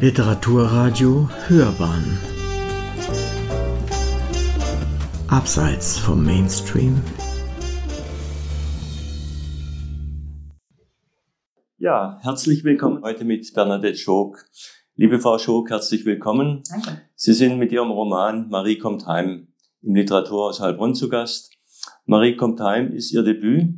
[0.00, 2.18] Literaturradio Hörbahn
[5.28, 7.02] Abseits vom Mainstream
[11.76, 14.42] Ja, herzlich willkommen heute mit Bernadette Schock.
[14.94, 16.62] Liebe Frau Schock, herzlich willkommen.
[16.70, 17.02] Danke.
[17.14, 19.48] Sie sind mit Ihrem Roman Marie kommt heim
[19.82, 21.52] im Literaturhaus Heilbronn zu Gast.
[22.06, 23.74] Marie kommt heim ist Ihr Debüt.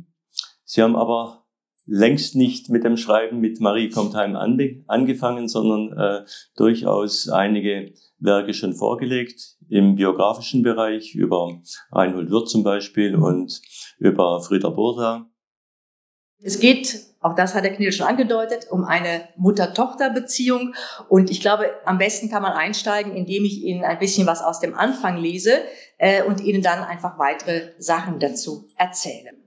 [0.63, 1.42] Sie haben aber
[1.85, 4.35] längst nicht mit dem Schreiben mit Marie kommt heim
[4.87, 12.63] angefangen, sondern äh, durchaus einige Werke schon vorgelegt im biografischen Bereich über Reinhold Wirth zum
[12.63, 13.61] Beispiel und
[13.97, 15.29] über Frieda Burda.
[16.45, 20.75] Es geht, auch das hat der Knill schon angedeutet, um eine Mutter-Tochter-Beziehung.
[21.07, 24.59] Und ich glaube, am besten kann man einsteigen, indem ich Ihnen ein bisschen was aus
[24.59, 25.53] dem Anfang lese
[25.97, 29.42] äh, und Ihnen dann einfach weitere Sachen dazu erzähle.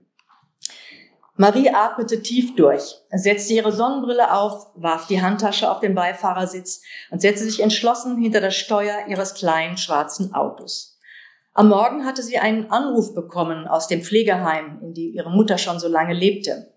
[1.39, 6.81] Marie atmete tief durch, setzte ihre Sonnenbrille auf, warf die Handtasche auf den Beifahrersitz
[7.11, 10.97] und setzte sich entschlossen hinter das Steuer ihres kleinen schwarzen Autos.
[11.53, 15.79] Am Morgen hatte sie einen Anruf bekommen aus dem Pflegeheim, in dem ihre Mutter schon
[15.79, 16.73] so lange lebte.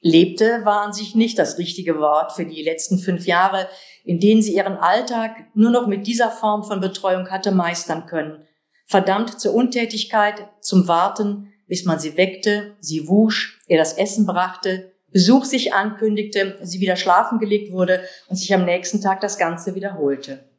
[0.00, 3.68] Lebte war an sich nicht das richtige Wort für die letzten fünf Jahre,
[4.04, 8.46] in denen sie ihren Alltag nur noch mit dieser Form von Betreuung hatte meistern können.
[8.86, 14.92] Verdammt zur Untätigkeit, zum Warten, bis man sie weckte, sie wusch, ihr das Essen brachte,
[15.16, 19.74] Besuch sich ankündigte, sie wieder schlafen gelegt wurde und sich am nächsten Tag das Ganze
[19.74, 20.50] wiederholte.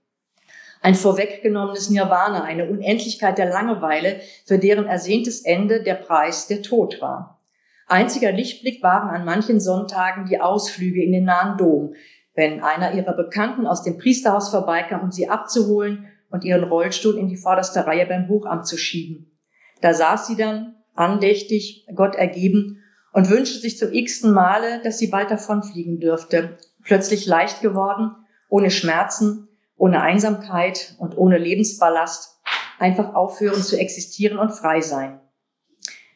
[0.81, 7.01] Ein vorweggenommenes Nirvana, eine Unendlichkeit der Langeweile, für deren ersehntes Ende der Preis der Tod
[7.01, 7.39] war.
[7.87, 11.93] Einziger Lichtblick waren an manchen Sonntagen die Ausflüge in den nahen Dom,
[12.33, 17.27] wenn einer ihrer Bekannten aus dem Priesterhaus vorbeikam, um sie abzuholen und ihren Rollstuhl in
[17.27, 19.37] die vorderste Reihe beim Hochamt zu schieben.
[19.81, 25.07] Da saß sie dann, andächtig, Gott ergeben und wünschte sich zum x-ten Male, dass sie
[25.07, 26.57] bald davonfliegen dürfte.
[26.83, 28.11] Plötzlich leicht geworden,
[28.49, 32.39] ohne Schmerzen, ohne Einsamkeit und ohne Lebensballast,
[32.79, 35.19] einfach aufhören zu existieren und frei sein.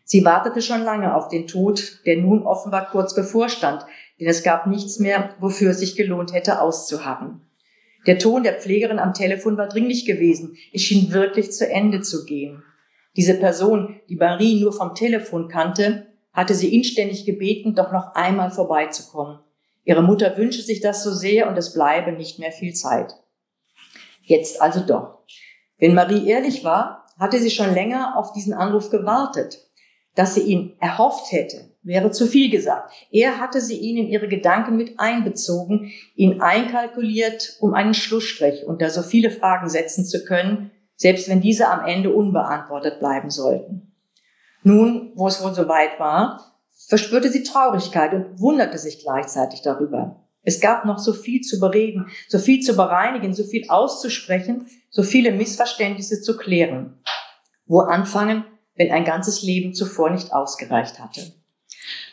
[0.03, 3.85] Sie wartete schon lange auf den Tod, der nun offenbar kurz bevorstand,
[4.19, 7.41] denn es gab nichts mehr, wofür es sich gelohnt hätte auszuharren.
[8.07, 10.57] Der Ton der Pflegerin am Telefon war dringlich gewesen.
[10.73, 12.63] Es schien wirklich zu Ende zu gehen.
[13.15, 18.51] Diese Person, die Marie nur vom Telefon kannte, hatte sie inständig gebeten, doch noch einmal
[18.51, 19.39] vorbeizukommen.
[19.83, 23.13] Ihre Mutter wünsche sich das so sehr und es bleibe nicht mehr viel Zeit.
[24.23, 25.19] Jetzt also doch.
[25.77, 29.67] Wenn Marie ehrlich war, hatte sie schon länger auf diesen Anruf gewartet.
[30.15, 32.91] Dass sie ihn erhofft hätte, wäre zu viel gesagt.
[33.11, 38.89] Er hatte sie ihn in ihre Gedanken mit einbezogen, ihn einkalkuliert, um einen Schlussstrich unter
[38.89, 43.91] so viele Fragen setzen zu können, selbst wenn diese am Ende unbeantwortet bleiben sollten.
[44.61, 50.23] Nun, wo es wohl soweit war, verspürte sie Traurigkeit und wunderte sich gleichzeitig darüber.
[50.43, 55.01] Es gab noch so viel zu bereden, so viel zu bereinigen, so viel auszusprechen, so
[55.01, 56.99] viele Missverständnisse zu klären.
[57.65, 58.45] Wo anfangen,
[58.75, 61.33] wenn ein ganzes Leben zuvor nicht ausgereicht hatte?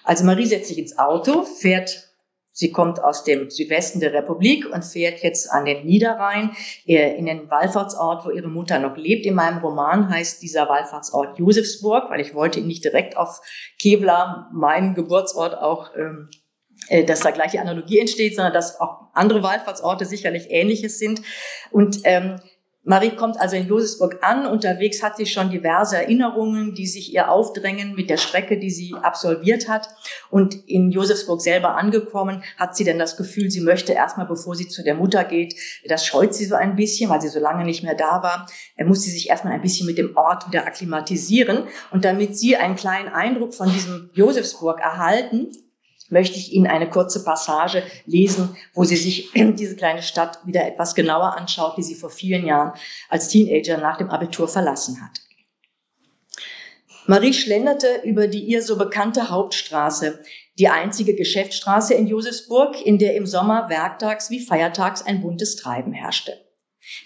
[0.02, 2.07] Also Marie setzt sich ins Auto, fährt
[2.58, 6.50] Sie kommt aus dem Südwesten der Republik und fährt jetzt an den Niederrhein
[6.84, 9.26] in den Wallfahrtsort, wo ihre Mutter noch lebt.
[9.26, 13.40] In meinem Roman heißt dieser Wallfahrtsort Josefsburg, weil ich wollte ihn nicht direkt auf
[13.80, 16.30] Kevlar, meinem Geburtsort, auch, ähm,
[16.88, 21.22] äh, dass da gleiche Analogie entsteht, sondern dass auch andere Wallfahrtsorte sicherlich ähnliches sind.
[21.70, 22.40] Und ähm,
[22.88, 24.46] Marie kommt also in Josefsburg an.
[24.46, 28.94] Unterwegs hat sie schon diverse Erinnerungen, die sich ihr aufdrängen mit der Strecke, die sie
[28.94, 29.90] absolviert hat.
[30.30, 34.68] Und in Josefsburg selber angekommen, hat sie dann das Gefühl, sie möchte erstmal, bevor sie
[34.68, 35.54] zu der Mutter geht,
[35.86, 38.46] das scheut sie so ein bisschen, weil sie so lange nicht mehr da war,
[38.86, 41.64] muss sie sich erstmal ein bisschen mit dem Ort wieder akklimatisieren.
[41.90, 45.50] Und damit sie einen kleinen Eindruck von diesem Josefsburg erhalten,
[46.08, 50.94] möchte ich Ihnen eine kurze Passage lesen, wo sie sich diese kleine Stadt wieder etwas
[50.94, 52.72] genauer anschaut, die sie vor vielen Jahren
[53.08, 55.20] als Teenager nach dem Abitur verlassen hat.
[57.06, 60.22] Marie schlenderte über die ihr so bekannte Hauptstraße,
[60.58, 65.92] die einzige Geschäftsstraße in Josefsburg, in der im Sommer werktags wie feiertags ein buntes Treiben
[65.92, 66.36] herrschte.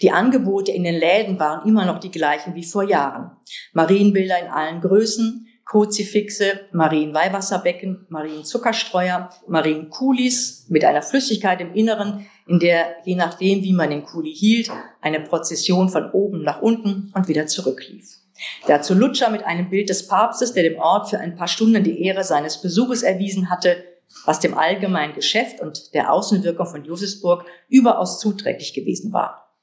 [0.00, 3.36] Die Angebote in den Läden waren immer noch die gleichen wie vor Jahren.
[3.72, 12.96] Marienbilder in allen Größen, Kruzifixe, Marienweihwasserbecken, Marienzuckerstreuer, Marienkulis mit einer Flüssigkeit im Inneren, in der,
[13.06, 14.70] je nachdem, wie man den Kuli hielt,
[15.00, 18.18] eine Prozession von oben nach unten und wieder zurücklief.
[18.66, 22.02] Dazu Lutscher mit einem Bild des Papstes, der dem Ort für ein paar Stunden die
[22.04, 23.82] Ehre seines Besuches erwiesen hatte,
[24.26, 29.56] was dem allgemeinen Geschäft und der Außenwirkung von Josefsburg überaus zuträglich gewesen war.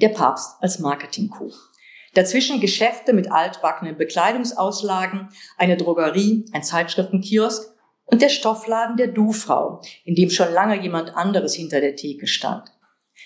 [0.00, 1.52] Der Papst als Marketing-Coup.
[2.14, 5.28] Dazwischen Geschäfte mit altbackenen Bekleidungsauslagen,
[5.58, 7.74] eine Drogerie, ein Zeitschriftenkiosk
[8.06, 12.70] und der Stoffladen der Du-Frau, in dem schon lange jemand anderes hinter der Theke stand.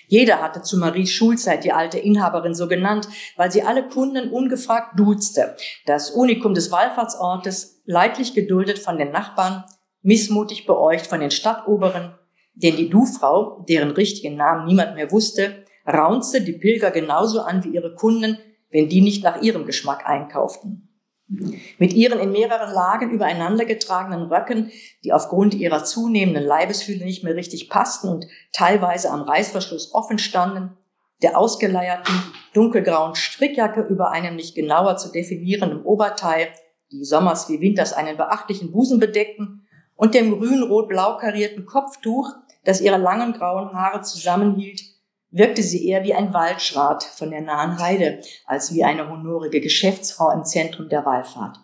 [0.07, 3.07] Jeder hatte zu Maries Schulzeit die alte Inhaberin so genannt,
[3.37, 5.55] weil sie alle Kunden ungefragt duzte.
[5.85, 9.65] Das Unikum des Wallfahrtsortes, leidlich geduldet von den Nachbarn,
[10.01, 12.15] missmutig beäugt von den Stadtoberen,
[12.55, 17.69] denn die Du-Frau, deren richtigen Namen niemand mehr wusste, raunzte die Pilger genauso an wie
[17.69, 18.37] ihre Kunden,
[18.69, 20.85] wenn die nicht nach ihrem Geschmack einkauften.
[21.77, 24.71] Mit ihren in mehreren Lagen übereinander getragenen Röcken,
[25.03, 30.75] die aufgrund ihrer zunehmenden Leibesfühle nicht mehr richtig passten und teilweise am Reißverschluss offen standen,
[31.21, 32.15] der ausgeleierten
[32.53, 36.47] dunkelgrauen Strickjacke über einem nicht genauer zu definierenden Oberteil,
[36.91, 42.33] die sommers wie winters einen beachtlichen Busen bedeckten, und dem grün-rot-blau karierten Kopftuch,
[42.63, 44.81] das ihre langen grauen Haare zusammenhielt,
[45.31, 50.31] wirkte sie eher wie ein Waldschrat von der nahen Heide, als wie eine honorige Geschäftsfrau
[50.31, 51.59] im Zentrum der Wallfahrt.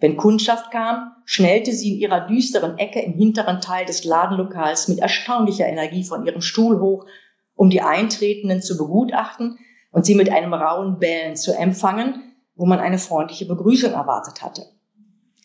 [0.00, 4.98] Wenn Kundschaft kam, schnellte sie in ihrer düsteren Ecke im hinteren Teil des Ladenlokals mit
[4.98, 7.06] erstaunlicher Energie von ihrem Stuhl hoch,
[7.54, 9.58] um die Eintretenden zu begutachten
[9.92, 14.66] und sie mit einem rauen Bellen zu empfangen, wo man eine freundliche Begrüßung erwartet hatte.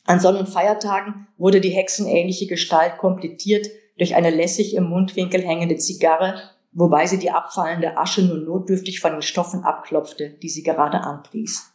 [0.05, 3.67] An Sonn- und Feiertagen wurde die hexenähnliche Gestalt komplettiert
[3.97, 9.13] durch eine lässig im Mundwinkel hängende Zigarre wobei sie die abfallende Asche nur notdürftig von
[9.13, 11.71] den Stoffen abklopfte, die sie gerade anpries.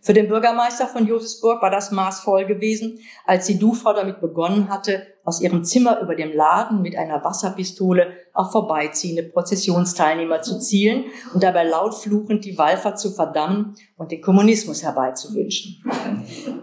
[0.00, 4.68] Für den Bürgermeister von Josefsburg war das Maß voll gewesen, als die Du-Frau damit begonnen
[4.68, 11.04] hatte, aus ihrem Zimmer über dem Laden mit einer Wasserpistole auf vorbeiziehende Prozessionsteilnehmer zu zielen
[11.32, 15.82] und dabei laut fluchend die Wallfahrt zu verdammen und den Kommunismus herbeizuwünschen.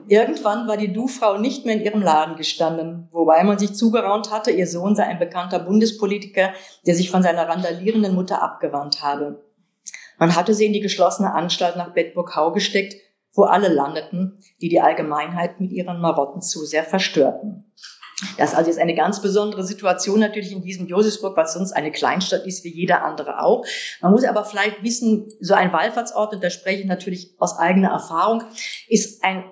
[0.07, 4.51] Irgendwann war die Du-Frau nicht mehr in ihrem Laden gestanden, wobei man sich zugeraunt hatte,
[4.51, 6.53] ihr Sohn sei ein bekannter Bundespolitiker,
[6.85, 9.43] der sich von seiner randalierenden Mutter abgewandt habe.
[10.19, 12.95] Man hatte sie in die geschlossene Anstalt nach Bedburg-Hau gesteckt,
[13.33, 17.71] wo alle landeten, die die Allgemeinheit mit ihren Marotten zu sehr verstörten.
[18.37, 22.45] Das also ist eine ganz besondere Situation natürlich in diesem Josefsburg, was sonst eine Kleinstadt
[22.45, 23.65] ist, wie jeder andere auch.
[24.01, 27.89] Man muss aber vielleicht wissen, so ein Wallfahrtsort, und da spreche ich natürlich aus eigener
[27.89, 28.43] Erfahrung,
[28.87, 29.43] ist ein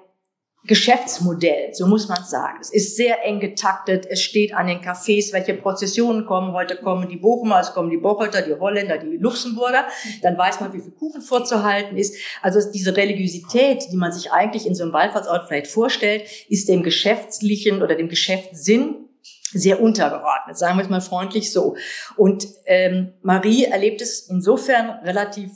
[0.66, 2.58] Geschäftsmodell, so muss man sagen.
[2.60, 4.06] Es ist sehr eng getaktet.
[4.10, 6.52] Es steht an den Cafés, welche Prozessionen kommen.
[6.52, 9.86] Heute kommen die Bochumer, es kommen die Bocholter, die Holländer, die Luxemburger.
[10.22, 12.16] Dann weiß man, wie viel Kuchen vorzuhalten ist.
[12.42, 16.84] Also diese Religiosität, die man sich eigentlich in so einem Wallfahrtsort vielleicht vorstellt, ist dem
[16.84, 19.10] geschäftlichen oder dem Geschäftssinn
[19.52, 21.76] sehr untergeordnet, sagen wir es mal freundlich so.
[22.18, 25.52] Und ähm, Marie erlebt es insofern relativ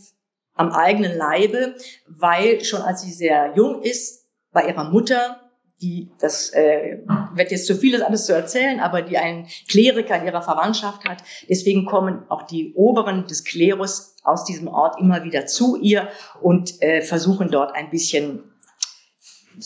[0.55, 1.75] am eigenen Leibe,
[2.07, 4.22] weil schon als sie sehr jung ist,
[4.53, 5.39] bei ihrer Mutter,
[5.81, 6.99] die, das äh,
[7.33, 11.03] wird jetzt zu viel, das alles zu erzählen, aber die einen Kleriker in ihrer Verwandtschaft
[11.03, 11.23] hat.
[11.49, 16.07] Deswegen kommen auch die Oberen des Klerus aus diesem Ort immer wieder zu ihr
[16.41, 18.43] und äh, versuchen dort ein bisschen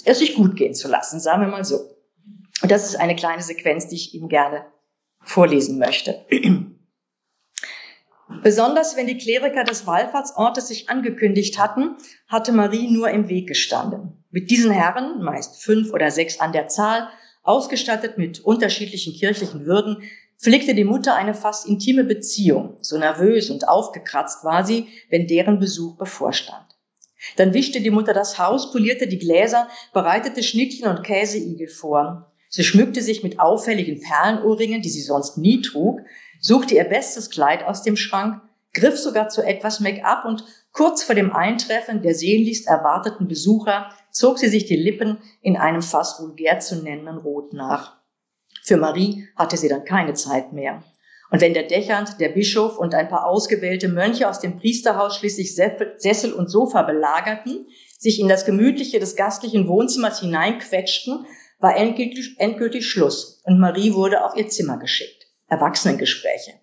[0.06, 1.80] es sich gut gehen zu lassen, sagen wir mal so.
[2.62, 4.66] Und das ist eine kleine Sequenz, die ich Ihnen gerne
[5.22, 6.25] vorlesen möchte.
[8.44, 11.95] Besonders wenn die Kleriker des Wallfahrtsortes sich angekündigt hatten,
[12.28, 14.25] hatte Marie nur im Weg gestanden.
[14.38, 17.10] Mit diesen Herren, meist fünf oder sechs an der Zahl,
[17.42, 20.04] ausgestattet mit unterschiedlichen kirchlichen Würden,
[20.38, 22.78] pflegte die Mutter eine fast intime Beziehung.
[22.81, 26.68] So nervös und aufgekratzt war sie, wenn deren Besuch bevorstand.
[27.38, 32.31] Dann wischte die Mutter das Haus, polierte die Gläser, bereitete Schnittchen und Käseigel vor.
[32.48, 36.01] Sie schmückte sich mit auffälligen Perlenohrringen, die sie sonst nie trug,
[36.39, 38.39] suchte ihr bestes Kleid aus dem Schrank,
[38.72, 40.44] griff sogar zu etwas Make-up und
[40.77, 45.81] kurz vor dem Eintreffen der sehnlichst erwarteten Besucher zog sie sich die Lippen in einem
[45.81, 47.98] fast vulgär zu nennenden Rot nach.
[48.63, 50.84] Für Marie hatte sie dann keine Zeit mehr.
[51.31, 55.55] Und wenn der Dächernd, der Bischof und ein paar ausgewählte Mönche aus dem Priesterhaus schließlich
[55.55, 57.65] Sessel und Sofa belagerten,
[57.98, 61.25] sich in das Gemütliche des gastlichen Wohnzimmers hineinquetschten,
[61.60, 65.25] war endgültig, endgültig Schluss und Marie wurde auf ihr Zimmer geschickt.
[65.48, 66.53] Erwachsenengespräche.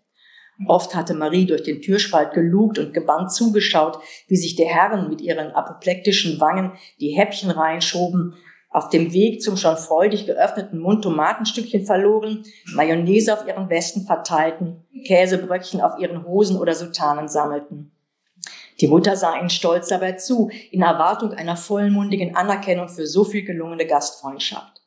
[0.66, 5.20] Oft hatte Marie durch den Türspalt gelugt und gebannt zugeschaut, wie sich die Herren mit
[5.20, 8.34] ihren apoplektischen Wangen die Häppchen reinschoben,
[8.70, 12.44] auf dem Weg zum schon freudig geöffneten Mund Tomatenstückchen verloren,
[12.74, 17.92] Mayonnaise auf ihren Westen verteilten, Käsebröckchen auf ihren Hosen oder Sutanen sammelten.
[18.80, 23.44] Die Mutter sah ihnen stolz dabei zu, in Erwartung einer vollmundigen Anerkennung für so viel
[23.44, 24.82] gelungene Gastfreundschaft.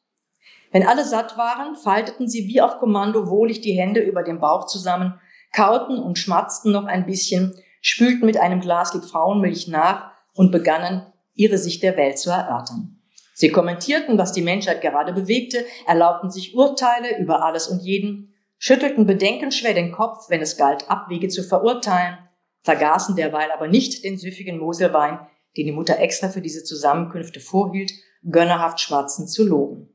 [0.71, 4.65] Wenn alle satt waren, falteten sie wie auf Kommando wohlig die Hände über dem Bauch
[4.65, 5.19] zusammen,
[5.53, 11.05] kauten und schmatzten noch ein bisschen, spülten mit einem Glas Lit Frauenmilch nach und begannen,
[11.33, 13.01] ihre Sicht der Welt zu erörtern.
[13.33, 19.05] Sie kommentierten, was die Menschheit gerade bewegte, erlaubten sich Urteile über alles und jeden, schüttelten
[19.05, 22.17] bedenkenschwer den Kopf, wenn es galt, Abwege zu verurteilen,
[22.63, 25.19] vergaßen derweil aber nicht den süffigen Moselwein,
[25.55, 27.91] den die Mutter extra für diese Zusammenkünfte vorhielt,
[28.23, 29.93] gönnerhaft schmatzend zu loben.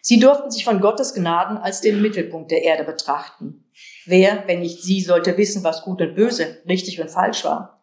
[0.00, 3.61] Sie durften sich von Gottes Gnaden als den Mittelpunkt der Erde betrachten.
[4.06, 7.82] Wer, wenn nicht sie, sollte wissen, was gut und böse, richtig und falsch war?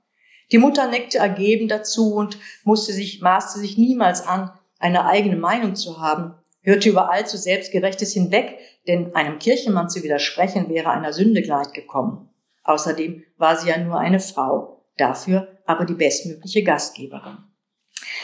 [0.52, 5.76] Die Mutter neckte ergeben dazu und musste sich, maßte sich niemals an, eine eigene Meinung
[5.76, 8.58] zu haben, hörte überall zu Selbstgerechtes hinweg,
[8.88, 12.30] denn einem Kirchenmann zu widersprechen wäre einer Sünde gleichgekommen.
[12.64, 17.49] Außerdem war sie ja nur eine Frau, dafür aber die bestmögliche Gastgeberin.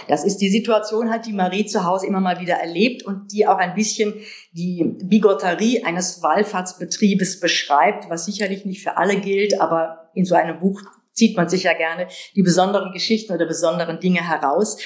[0.08, 3.48] Das ist die Situation halt, die Marie zu Hause immer mal wieder erlebt und die
[3.48, 4.14] auch ein bisschen
[4.52, 10.60] die Bigotterie eines Wallfahrtsbetriebes beschreibt, was sicherlich nicht für alle gilt, aber in so einem
[10.60, 10.82] Buch
[11.16, 14.78] zieht man sich ja gerne die besonderen Geschichten oder besonderen Dinge heraus.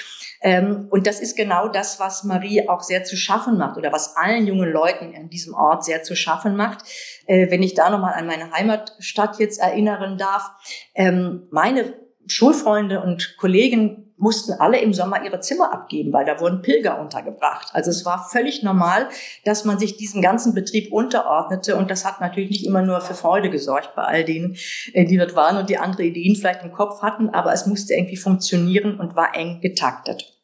[0.42, 4.16] Ähm, und das ist genau das, was Marie auch sehr zu schaffen macht oder was
[4.16, 6.86] allen jungen Leuten an diesem Ort sehr zu schaffen macht.
[7.26, 10.50] Äh, wenn ich da nochmal an meine Heimatstadt jetzt erinnern darf,
[10.96, 11.94] ähm, meine
[12.28, 17.70] Schulfreunde und Kollegen mussten alle im Sommer ihre Zimmer abgeben, weil da wurden Pilger untergebracht.
[17.74, 19.10] Also es war völlig normal,
[19.46, 23.14] dass man sich diesem ganzen Betrieb unterordnete und das hat natürlich nicht immer nur für
[23.14, 24.56] Freude gesorgt bei all denen,
[24.94, 27.94] äh, die dort waren und die andere Ideen vielleicht im Kopf hatten, aber es musste
[27.94, 30.36] irgendwie funktionieren und war eng getaktet.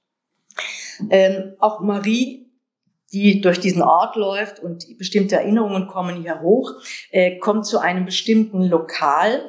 [1.10, 2.46] Ähm, auch Marie
[3.16, 6.74] die durch diesen Ort läuft und bestimmte Erinnerungen kommen hier hoch,
[7.12, 9.48] äh, kommt zu einem bestimmten Lokal,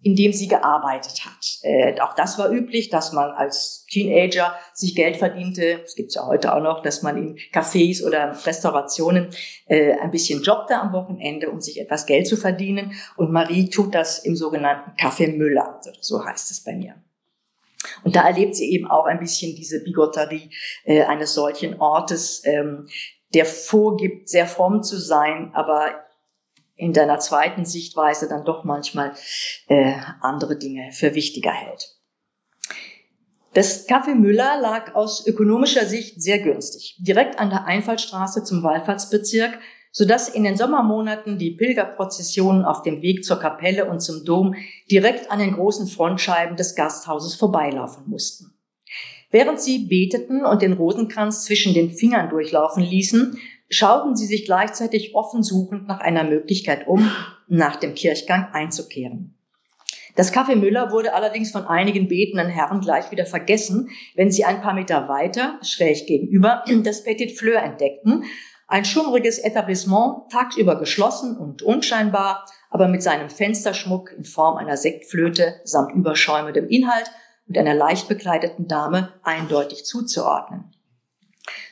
[0.00, 1.58] in dem sie gearbeitet hat.
[1.62, 5.80] Äh, auch das war üblich, dass man als Teenager sich Geld verdiente.
[5.84, 9.30] Es gibt ja heute auch noch, dass man in Cafés oder Restaurationen
[9.66, 12.92] äh, ein bisschen jobbte am Wochenende, um sich etwas Geld zu verdienen.
[13.16, 16.94] Und Marie tut das im sogenannten Café Müller, so heißt es bei mir.
[18.04, 20.50] Und da erlebt sie eben auch ein bisschen diese Bigotterie
[20.84, 22.88] äh, eines solchen Ortes, ähm,
[23.34, 26.04] der vorgibt, sehr fromm zu sein, aber
[26.78, 29.12] in deiner zweiten Sichtweise dann doch manchmal
[29.66, 31.98] äh, andere Dinge für wichtiger hält.
[33.52, 39.58] Das Café Müller lag aus ökonomischer Sicht sehr günstig, direkt an der Einfallstraße zum Wallfahrtsbezirk,
[39.90, 44.54] sodass in den Sommermonaten die Pilgerprozessionen auf dem Weg zur Kapelle und zum Dom
[44.90, 48.54] direkt an den großen Frontscheiben des Gasthauses vorbeilaufen mussten.
[49.30, 55.14] Während sie beteten und den Rosenkranz zwischen den Fingern durchlaufen ließen, schauten sie sich gleichzeitig
[55.14, 57.10] offen suchend nach einer Möglichkeit um,
[57.46, 59.34] nach dem Kirchgang einzukehren.
[60.16, 64.60] Das Café Müller wurde allerdings von einigen betenden Herren gleich wieder vergessen, wenn sie ein
[64.60, 68.24] paar Meter weiter, schräg gegenüber, das Petit Fleur entdeckten,
[68.66, 75.60] ein schummriges Etablissement, tagsüber geschlossen und unscheinbar, aber mit seinem Fensterschmuck in Form einer Sektflöte
[75.64, 77.10] samt überschäumendem Inhalt
[77.46, 80.74] und einer leicht bekleideten Dame eindeutig zuzuordnen.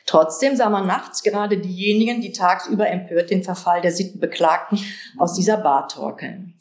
[0.05, 4.79] Trotzdem sah man nachts gerade diejenigen, die tagsüber empört den Verfall der Sitten beklagten,
[5.17, 6.53] aus dieser Bar torkeln.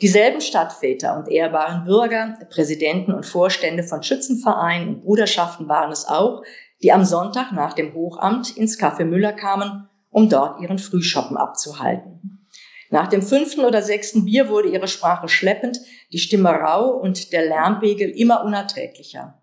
[0.00, 6.42] Dieselben Stadtväter und ehrbaren Bürger, Präsidenten und Vorstände von Schützenvereinen und Bruderschaften waren es auch,
[6.82, 12.46] die am Sonntag nach dem Hochamt ins Café Müller kamen, um dort ihren Frühschoppen abzuhalten.
[12.90, 15.80] Nach dem fünften oder sechsten Bier wurde ihre Sprache schleppend,
[16.12, 19.42] die Stimme rau und der Lärmpegel immer unerträglicher.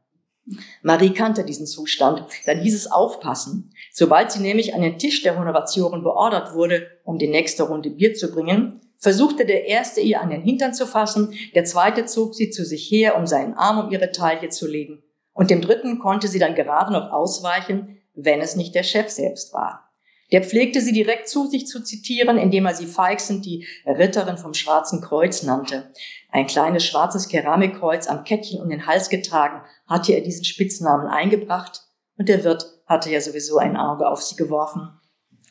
[0.82, 2.26] Marie kannte diesen Zustand.
[2.46, 3.74] Dann hieß es aufpassen.
[3.92, 8.14] Sobald sie nämlich an den Tisch der Honoratioren beordert wurde, um die nächste Runde Bier
[8.14, 12.50] zu bringen, versuchte der erste ihr an den Hintern zu fassen, der zweite zog sie
[12.52, 16.28] zu sich her, um seinen Arm um ihre Taille zu legen, und dem dritten konnte
[16.28, 19.91] sie dann gerade noch ausweichen, wenn es nicht der Chef selbst war.
[20.32, 24.54] Der pflegte sie direkt zu sich zu zitieren, indem er sie feixend die Ritterin vom
[24.54, 25.92] Schwarzen Kreuz nannte.
[26.30, 31.82] Ein kleines schwarzes Keramikkreuz am Kettchen um den Hals getragen, hatte er diesen Spitznamen eingebracht
[32.18, 34.90] und der Wirt hatte ja sowieso ein Auge auf sie geworfen.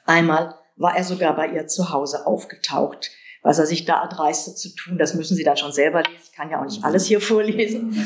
[0.06, 3.10] Einmal war er sogar bei ihr zu Hause aufgetaucht
[3.42, 6.20] was er sich da erdreistet zu tun, das müssen Sie dann schon selber lesen.
[6.22, 7.96] Ich kann ja auch nicht alles hier vorlesen.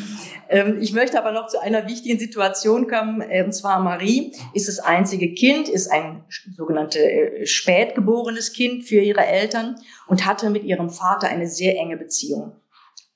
[0.48, 3.20] Ähm, ich möchte aber noch zu einer wichtigen Situation kommen.
[3.20, 6.24] Äh, und zwar Marie ist das einzige Kind, ist ein
[6.56, 9.76] sogenannte äh, spätgeborenes Kind für ihre Eltern
[10.06, 12.52] und hatte mit ihrem Vater eine sehr enge Beziehung.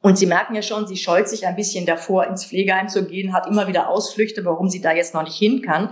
[0.00, 3.32] Und Sie merken ja schon, sie scheut sich ein bisschen davor, ins Pflegeheim zu gehen,
[3.32, 5.90] hat immer wieder Ausflüchte, warum sie da jetzt noch nicht hin kann.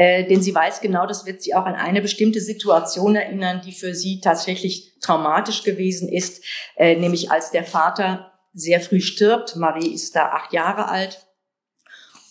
[0.00, 3.72] Äh, denn sie weiß genau, das wird sie auch an eine bestimmte Situation erinnern, die
[3.72, 6.42] für sie tatsächlich traumatisch gewesen ist,
[6.76, 9.56] äh, nämlich als der Vater sehr früh stirbt.
[9.56, 11.26] Marie ist da acht Jahre alt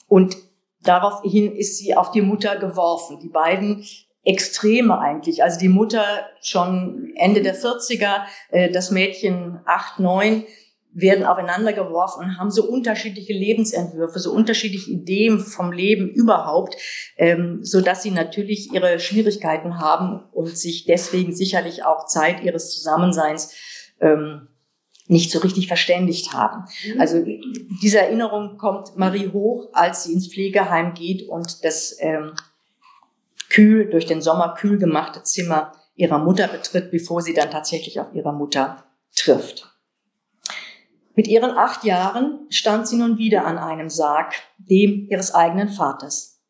[0.07, 0.35] und
[0.81, 3.19] daraufhin ist sie auf die Mutter geworfen.
[3.19, 3.85] Die beiden
[4.23, 5.43] Extreme eigentlich.
[5.43, 6.03] Also die Mutter
[6.41, 10.43] schon Ende der 40er, äh, das Mädchen acht, neun
[10.91, 16.75] werden aufeinander geworfen und haben so unterschiedliche Lebensentwürfe, so unterschiedliche Ideen vom Leben überhaupt,
[17.17, 22.71] ähm, so dass sie natürlich ihre Schwierigkeiten haben und sich deswegen sicherlich auch Zeit ihres
[22.71, 23.53] Zusammenseins
[24.01, 24.47] ähm,
[25.07, 26.65] nicht so richtig verständigt haben.
[26.85, 27.01] Mhm.
[27.01, 27.23] Also
[27.81, 32.33] diese Erinnerung kommt Marie hoch, als sie ins Pflegeheim geht und das ähm,
[33.49, 38.13] kühl durch den Sommer kühl gemachte Zimmer ihrer Mutter betritt, bevor sie dann tatsächlich auf
[38.13, 39.69] ihre Mutter trifft.
[41.19, 46.41] Mit ihren acht Jahren stand sie nun wieder an einem Sarg, dem ihres eigenen Vaters.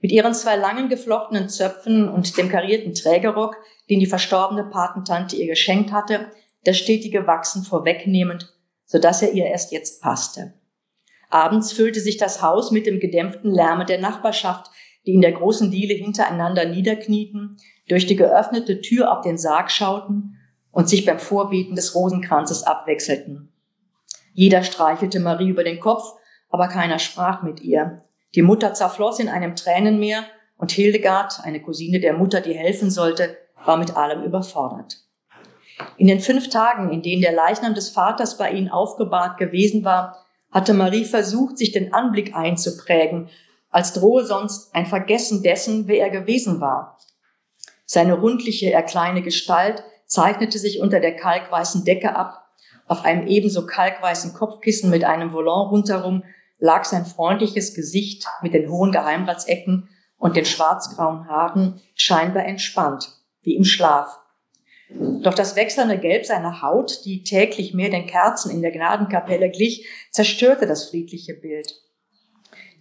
[0.00, 3.58] Mit ihren zwei langen geflochtenen Zöpfen und dem karierten Trägerrock,
[3.90, 6.30] den die verstorbene Patentante ihr geschenkt hatte,
[6.64, 8.54] das stetige Wachsen vorwegnehmend,
[8.86, 10.54] so dass er ihr erst jetzt passte.
[11.28, 14.70] Abends füllte sich das Haus mit dem gedämpften Lärme der Nachbarschaft,
[15.04, 20.38] die in der großen Diele hintereinander niederknieten, durch die geöffnete Tür auf den Sarg schauten
[20.70, 23.52] und sich beim Vorbeten des Rosenkranzes abwechselten.
[24.36, 26.12] Jeder streichelte Marie über den Kopf,
[26.50, 28.02] aber keiner sprach mit ihr.
[28.34, 30.24] Die Mutter zerfloss in einem Tränenmeer
[30.58, 34.98] und Hildegard, eine Cousine der Mutter, die helfen sollte, war mit allem überfordert.
[35.96, 40.26] In den fünf Tagen, in denen der Leichnam des Vaters bei ihnen aufgebahrt gewesen war,
[40.50, 43.30] hatte Marie versucht, sich den Anblick einzuprägen,
[43.70, 46.98] als drohe sonst ein Vergessen dessen, wer er gewesen war.
[47.86, 52.45] Seine rundliche, eher kleine Gestalt zeichnete sich unter der kalkweißen Decke ab.
[52.86, 56.22] Auf einem ebenso kalkweißen Kopfkissen mit einem Volant rundherum
[56.58, 59.88] lag sein freundliches Gesicht mit den hohen Geheimratsecken
[60.18, 63.10] und den schwarzgrauen Haaren scheinbar entspannt,
[63.42, 64.18] wie im Schlaf.
[64.88, 69.86] Doch das wechselnde Gelb seiner Haut, die täglich mehr den Kerzen in der Gnadenkapelle glich,
[70.12, 71.74] zerstörte das friedliche Bild.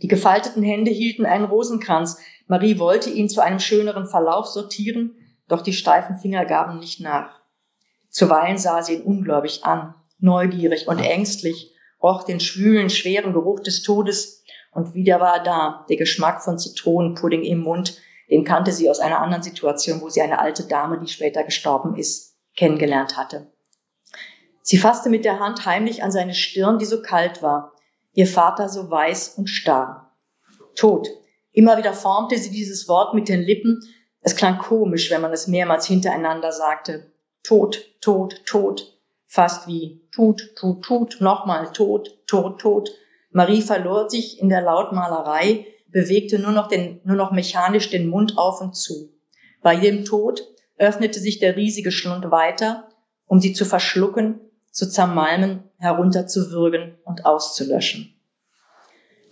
[0.01, 2.19] Die gefalteten Hände hielten einen Rosenkranz.
[2.47, 5.15] Marie wollte ihn zu einem schöneren Verlauf sortieren,
[5.47, 7.41] doch die steifen Finger gaben nicht nach.
[8.15, 13.83] Zuweilen sah sie ihn ungläubig an, neugierig und ängstlich, roch den schwülen, schweren Geruch des
[13.83, 14.41] Todes
[14.71, 17.97] und wieder war er da, der Geschmack von Zitronenpudding im Mund,
[18.29, 21.97] den kannte sie aus einer anderen Situation, wo sie eine alte Dame, die später gestorben
[21.97, 23.51] ist, kennengelernt hatte.
[24.61, 27.73] Sie fasste mit der Hand heimlich an seine Stirn, die so kalt war,
[28.13, 30.15] ihr Vater so weiß und starr.
[30.75, 31.09] Tod.
[31.51, 33.81] Immer wieder formte sie dieses Wort mit den Lippen.
[34.21, 37.11] Es klang komisch, wenn man es mehrmals hintereinander sagte.
[37.45, 38.99] Tod, Tod, Tod.
[39.27, 42.89] Fast wie Tut, Tut, Tut, nochmal Tod, Tod, Tod.
[43.29, 48.37] Marie verlor sich in der Lautmalerei, bewegte nur noch, den, nur noch mechanisch den Mund
[48.37, 49.13] auf und zu.
[49.61, 50.41] Bei jedem Tod
[50.77, 52.89] öffnete sich der riesige Schlund weiter,
[53.27, 54.39] um sie zu verschlucken,
[54.71, 58.13] zu zermalmen, herunterzuwürgen und auszulöschen.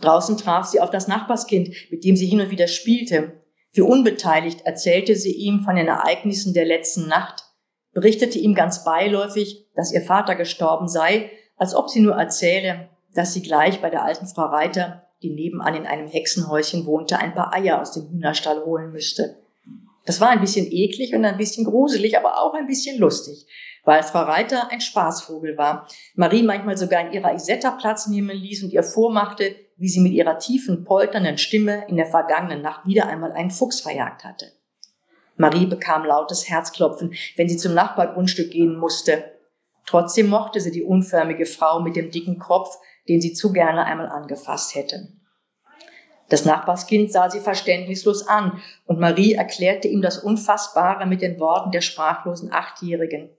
[0.02, 3.42] Draußen traf sie auf das Nachbarskind, mit dem sie hin und wieder spielte.
[3.72, 7.43] Wie unbeteiligt erzählte sie ihm von den Ereignissen der letzten Nacht,
[7.94, 13.34] berichtete ihm ganz beiläufig, dass ihr Vater gestorben sei, als ob sie nur erzähle, dass
[13.34, 17.54] sie gleich bei der alten Frau Reiter die nebenan in einem Hexenhäuschen wohnte, ein paar
[17.54, 19.38] Eier aus dem Hühnerstall holen müsste.
[20.06, 23.48] Das war ein bisschen eklig und ein bisschen gruselig, aber auch ein bisschen lustig,
[23.86, 25.88] weil Frau Reiter ein Spaßvogel war.
[26.16, 30.12] Marie manchmal sogar in ihrer Isetta Platz nehmen ließ und ihr vormachte, wie sie mit
[30.12, 34.52] ihrer tiefen, polternden Stimme in der vergangenen Nacht wieder einmal einen Fuchs verjagt hatte.
[35.36, 39.32] Marie bekam lautes Herzklopfen, wenn sie zum Nachbargrundstück gehen musste.
[39.86, 42.76] Trotzdem mochte sie die unförmige Frau mit dem dicken Kopf,
[43.10, 45.10] den sie zu gerne einmal angefasst hätte.
[46.30, 51.72] Das Nachbarskind sah sie verständnislos an und Marie erklärte ihm das Unfassbare mit den Worten
[51.72, 53.30] der sprachlosen Achtjährigen.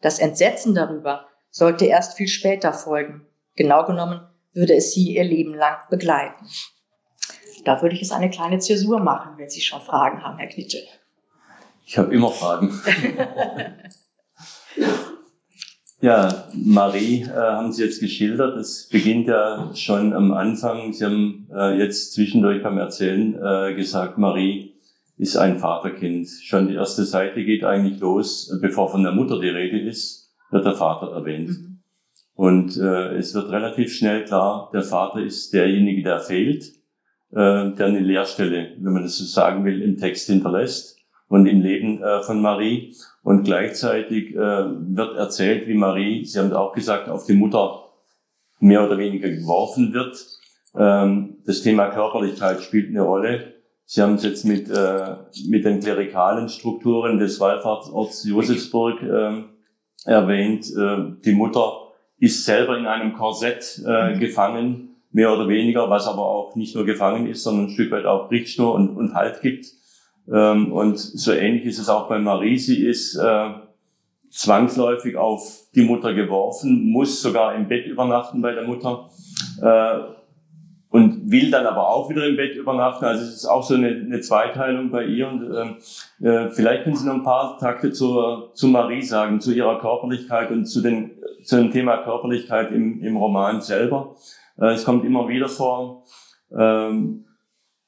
[0.00, 3.26] Das Entsetzen darüber sollte erst viel später folgen.
[3.56, 4.20] Genau genommen
[4.52, 6.46] würde es sie ihr Leben lang begleiten.
[7.64, 10.82] Da würde ich jetzt eine kleine Zäsur machen, wenn Sie schon Fragen haben, Herr Knittel.
[11.88, 12.70] Ich habe immer Fragen.
[16.00, 18.56] Ja, Marie äh, haben Sie jetzt geschildert.
[18.56, 20.92] Es beginnt ja schon am Anfang.
[20.92, 24.76] Sie haben äh, jetzt zwischendurch beim Erzählen äh, gesagt, Marie
[25.16, 26.28] ist ein Vaterkind.
[26.44, 30.64] Schon die erste Seite geht eigentlich los, bevor von der Mutter die Rede ist, wird
[30.64, 31.48] der Vater erwähnt.
[31.48, 31.80] Mhm.
[32.34, 36.64] Und äh, es wird relativ schnell klar, der Vater ist derjenige, der fehlt,
[37.32, 40.97] äh, der eine Leerstelle, wenn man das so sagen will, im Text hinterlässt
[41.28, 42.94] und im Leben äh, von Marie.
[43.22, 47.84] Und gleichzeitig äh, wird erzählt, wie Marie, Sie haben auch gesagt, auf die Mutter
[48.60, 50.16] mehr oder weniger geworfen wird.
[50.76, 53.54] Ähm, das Thema Körperlichkeit spielt eine Rolle.
[53.84, 55.16] Sie haben es jetzt mit, äh,
[55.48, 59.42] mit den klerikalen Strukturen des Wallfahrtsorts Josefsburg äh,
[60.04, 60.66] erwähnt.
[60.76, 61.72] Äh, die Mutter
[62.18, 64.18] ist selber in einem Korsett äh, mhm.
[64.18, 68.04] gefangen, mehr oder weniger, was aber auch nicht nur gefangen ist, sondern ein Stück weit
[68.04, 69.66] auch Richtschnur und, und Halt gibt.
[70.32, 72.58] Ähm, und so ähnlich ist es auch bei Marie.
[72.58, 73.50] Sie ist äh,
[74.30, 79.08] zwangsläufig auf die Mutter geworfen, muss sogar im Bett übernachten bei der Mutter
[79.62, 79.98] äh,
[80.90, 83.04] und will dann aber auch wieder im Bett übernachten.
[83.04, 85.28] Also es ist auch so eine, eine Zweiteilung bei ihr.
[85.28, 89.52] Und ähm, äh, vielleicht können Sie noch ein paar Takte zur, zu Marie sagen, zu
[89.52, 91.10] ihrer Körperlichkeit und zu, den,
[91.42, 94.14] zu dem Thema Körperlichkeit im, im Roman selber.
[94.58, 96.04] Äh, es kommt immer wieder vor.
[96.56, 97.24] Ähm,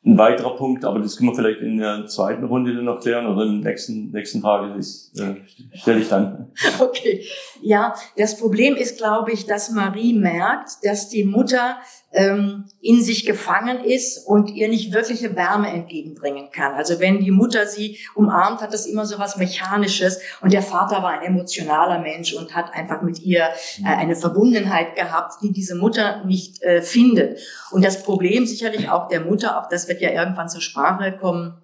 [0.03, 3.27] ein weiterer Punkt, aber das können wir vielleicht in der zweiten Runde dann noch klären
[3.27, 6.51] oder in der nächsten, nächsten Frage äh, stelle ich dann.
[6.81, 7.27] Okay.
[7.61, 11.77] Ja, das Problem ist, glaube ich, dass Marie merkt, dass die Mutter
[12.13, 16.75] ähm, in sich gefangen ist und ihr nicht wirkliche Wärme entgegenbringen kann.
[16.75, 21.03] Also wenn die Mutter sie umarmt, hat das immer so was Mechanisches und der Vater
[21.03, 23.51] war ein emotionaler Mensch und hat einfach mit ihr
[23.85, 27.39] äh, eine Verbundenheit gehabt, die diese Mutter nicht äh, findet.
[27.71, 31.60] Und das Problem sicherlich auch der Mutter, auch das wird ja irgendwann zur Sprache kommen,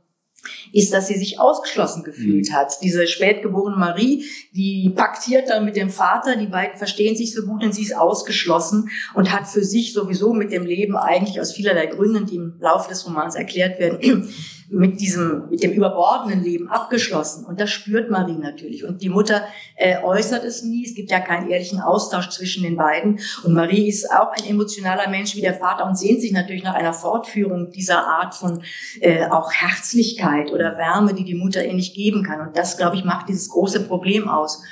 [0.72, 2.54] ist, dass sie sich ausgeschlossen gefühlt mhm.
[2.54, 2.72] hat.
[2.82, 7.62] Diese spätgeborene Marie, die paktiert dann mit dem Vater, die beiden verstehen sich so gut
[7.62, 11.86] und sie ist ausgeschlossen und hat für sich sowieso mit dem Leben eigentlich aus vielerlei
[11.86, 14.28] Gründen, die im Laufe des Romans erklärt werden,
[14.68, 17.44] mit diesem, mit dem überbordenden Leben abgeschlossen.
[17.44, 18.84] Und das spürt Marie natürlich.
[18.84, 19.42] Und die Mutter
[19.76, 20.84] äh, äußert es nie.
[20.84, 23.20] Es gibt ja keinen ehrlichen Austausch zwischen den beiden.
[23.44, 26.74] Und Marie ist auch ein emotionaler Mensch wie der Vater und sehnt sich natürlich nach
[26.74, 28.62] einer Fortführung dieser Art von
[29.00, 32.40] äh, auch Herzlichkeit oder Wärme, die die Mutter ihr nicht geben kann.
[32.40, 34.62] Und das, glaube ich, macht dieses große Problem aus.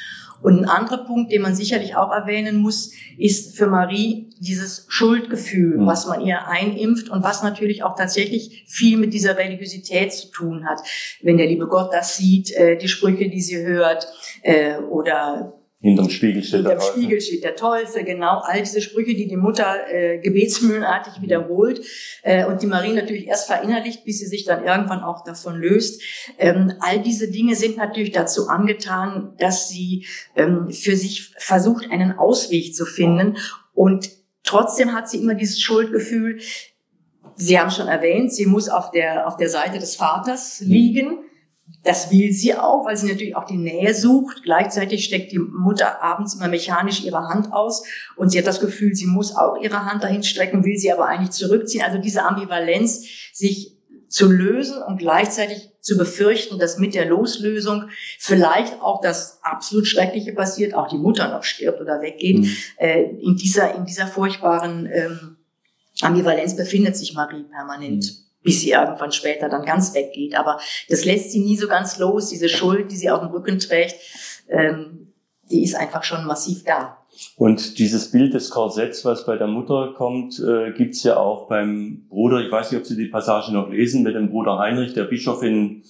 [0.42, 5.78] Und ein anderer Punkt, den man sicherlich auch erwähnen muss, ist für Marie dieses Schuldgefühl,
[5.78, 5.86] mhm.
[5.86, 10.66] was man ihr einimpft und was natürlich auch tatsächlich viel mit dieser Religiosität zu tun
[10.66, 10.80] hat.
[11.22, 14.06] Wenn der liebe Gott das sieht, äh, die Sprüche, die sie hört,
[14.42, 17.02] äh, oder Hinterm Spiegel steht Hinterm der Teufel.
[17.02, 18.38] Spiegel steht der Teufel, genau.
[18.38, 21.82] All diese Sprüche, die die Mutter äh, gebetsmühlenartig wiederholt
[22.22, 26.00] äh, und die Marie natürlich erst verinnerlicht, bis sie sich dann irgendwann auch davon löst.
[26.38, 32.12] Ähm, all diese Dinge sind natürlich dazu angetan, dass sie ähm, für sich versucht, einen
[32.12, 33.36] Ausweg zu finden.
[33.74, 34.08] Und
[34.42, 36.38] trotzdem hat sie immer dieses Schuldgefühl,
[37.36, 41.23] Sie haben schon erwähnt, sie muss auf der, auf der Seite des Vaters liegen.
[41.82, 44.42] Das will sie auch, weil sie natürlich auch die Nähe sucht.
[44.42, 47.84] Gleichzeitig steckt die Mutter abends immer mechanisch ihre Hand aus
[48.16, 51.06] und sie hat das Gefühl, sie muss auch ihre Hand dahin strecken, will sie aber
[51.06, 51.84] eigentlich zurückziehen.
[51.84, 53.76] Also diese Ambivalenz, sich
[54.08, 60.32] zu lösen und gleichzeitig zu befürchten, dass mit der Loslösung vielleicht auch das absolut Schreckliche
[60.32, 62.38] passiert, auch die Mutter noch stirbt oder weggeht.
[62.38, 62.56] Mhm.
[62.76, 65.36] Äh, in dieser, in dieser furchtbaren ähm,
[66.00, 68.04] Ambivalenz befindet sich Marie permanent.
[68.04, 70.36] Mhm bis sie irgendwann später dann ganz weggeht.
[70.36, 72.28] Aber das lässt sie nie so ganz los.
[72.28, 73.96] Diese Schuld, die sie auf dem Rücken trägt,
[74.48, 75.12] ähm,
[75.50, 76.98] die ist einfach schon massiv da.
[77.36, 82.06] Und dieses Bild des Korsetts, was bei der Mutter kommt, äh, gibt's ja auch beim
[82.08, 82.40] Bruder.
[82.40, 85.42] Ich weiß nicht, ob Sie die Passage noch lesen, mit dem Bruder Heinrich, der Bischof
[85.42, 85.84] in,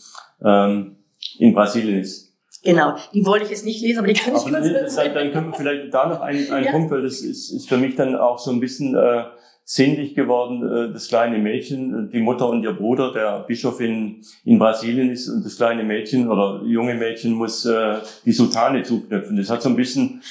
[0.45, 0.97] ähm,
[1.39, 2.35] in Brasilien ist.
[2.63, 5.47] Genau, die wollte ich jetzt nicht lesen, aber die kann ich kurz nee, Dann können
[5.49, 6.73] wir vielleicht da noch einen, einen ja.
[6.73, 9.25] Punkt, weil das ist, ist für mich dann auch so ein bisschen äh,
[9.65, 14.59] sinnlich geworden, äh, das kleine Mädchen, die Mutter und ihr Bruder, der Bischof in, in
[14.59, 19.37] Brasilien ist und das kleine Mädchen oder junge Mädchen muss äh, die Sutane zuknöpfen.
[19.37, 20.23] Das hat so ein bisschen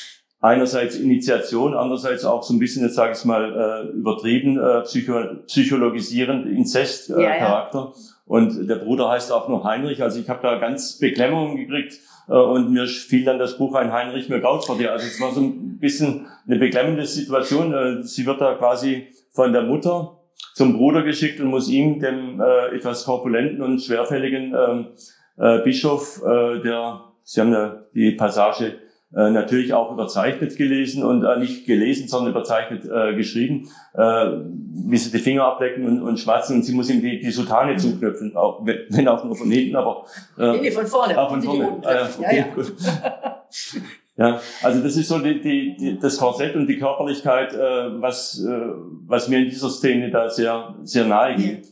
[0.43, 5.24] einerseits Initiation, andererseits auch so ein bisschen, jetzt sage ich mal, äh, übertrieben, äh, psycho
[5.48, 7.80] psychologisierend Inzest-Charakter.
[7.80, 8.13] Äh, ja, ja.
[8.26, 10.04] Und der Bruder heißt auch noch Heinrich.
[10.04, 13.93] Also ich habe da ganz Beklemmungen gekriegt äh, und mir fiel dann das Buch ein
[13.93, 14.91] Heinrich mir gaut vor dir.
[14.91, 17.74] Also es war so ein bisschen eine beklemmende Situation.
[17.74, 20.19] Äh, sie wird da quasi von der Mutter
[20.54, 24.88] zum Bruder geschickt und muss ihm, dem äh, etwas korpulenten und schwerfälligen ähm,
[25.38, 28.80] äh, Bischof, äh, der, Sie haben ja die Passage
[29.15, 34.00] äh, natürlich auch überzeichnet gelesen und äh, nicht gelesen, sondern überzeichnet äh, geschrieben, äh,
[34.88, 37.78] wie sie die Finger ablecken und, und schwatzen und sie muss ihm die, die Sutane
[37.78, 40.06] zuknöpfen, auch, wenn auch nur von hinten, aber
[40.38, 41.17] äh, nee, von vorne.
[41.17, 41.82] Auch von vorne.
[41.84, 42.54] Ah, okay, ja, ja.
[42.54, 42.74] Gut.
[44.15, 48.39] Ja, also das ist so die, die, die, das Korsett und die Körperlichkeit, äh, was,
[48.39, 48.52] äh,
[49.08, 51.67] was mir in dieser Szene da sehr, sehr nahe geht.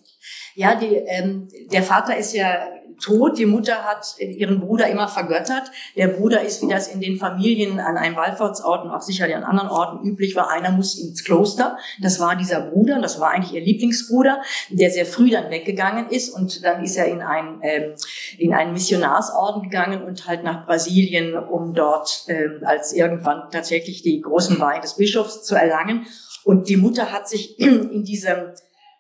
[0.56, 2.68] Ja, die, ähm, der Vater ist ja
[3.02, 3.38] tot.
[3.38, 5.72] Die Mutter hat ihren Bruder immer vergöttert.
[5.96, 9.44] Der Bruder ist, wie das in den Familien an einem Wallfahrtsort und auch sicherlich an
[9.44, 11.78] anderen Orten üblich war, einer muss ins Kloster.
[12.02, 16.30] Das war dieser Bruder, das war eigentlich ihr Lieblingsbruder, der sehr früh dann weggegangen ist
[16.30, 17.94] und dann ist er in ein ähm,
[18.38, 24.22] in einen Missionarsorden gegangen und halt nach Brasilien, um dort ähm, als irgendwann tatsächlich die
[24.22, 26.06] großen Weihe des Bischofs zu erlangen.
[26.44, 28.54] Und die Mutter hat sich in diesem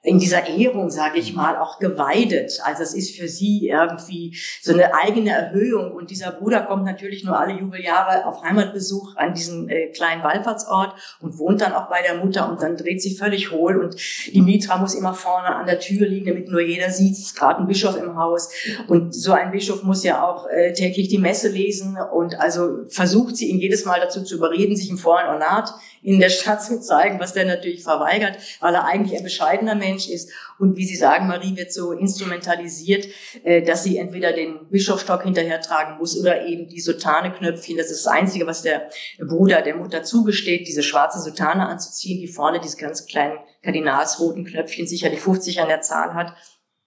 [0.03, 2.59] in dieser Ehrung, sage ich mal, auch geweidet.
[2.63, 5.91] Also es ist für sie irgendwie so eine eigene Erhöhung.
[5.91, 10.95] Und dieser Bruder kommt natürlich nur alle Jubeljahre auf Heimatbesuch an diesen äh, kleinen Wallfahrtsort
[11.21, 13.95] und wohnt dann auch bei der Mutter und dann dreht sie völlig hohl und
[14.33, 17.35] die Mitra muss immer vorne an der Tür liegen, damit nur jeder sieht, es ist
[17.35, 18.49] gerade ein Bischof im Haus.
[18.87, 23.35] Und so ein Bischof muss ja auch äh, täglich die Messe lesen und also versucht
[23.37, 26.81] sie ihn jedes Mal dazu zu überreden, sich im vollen Ornat in der Stadt zu
[26.81, 30.31] zeigen, was der natürlich verweigert, weil er eigentlich ein bescheidener Mensch ist.
[30.59, 33.07] Und wie Sie sagen, Marie wird so instrumentalisiert,
[33.43, 37.77] äh, dass sie entweder den Bischofstock hinterher tragen muss oder eben die Sotaneknöpfchen.
[37.77, 42.27] Das ist das Einzige, was der Bruder der Mutter zugesteht, diese schwarze Sotane anzuziehen, die
[42.27, 46.33] vorne diese ganz kleinen kardinalsroten Knöpfchen sicherlich 50 an der Zahl hat.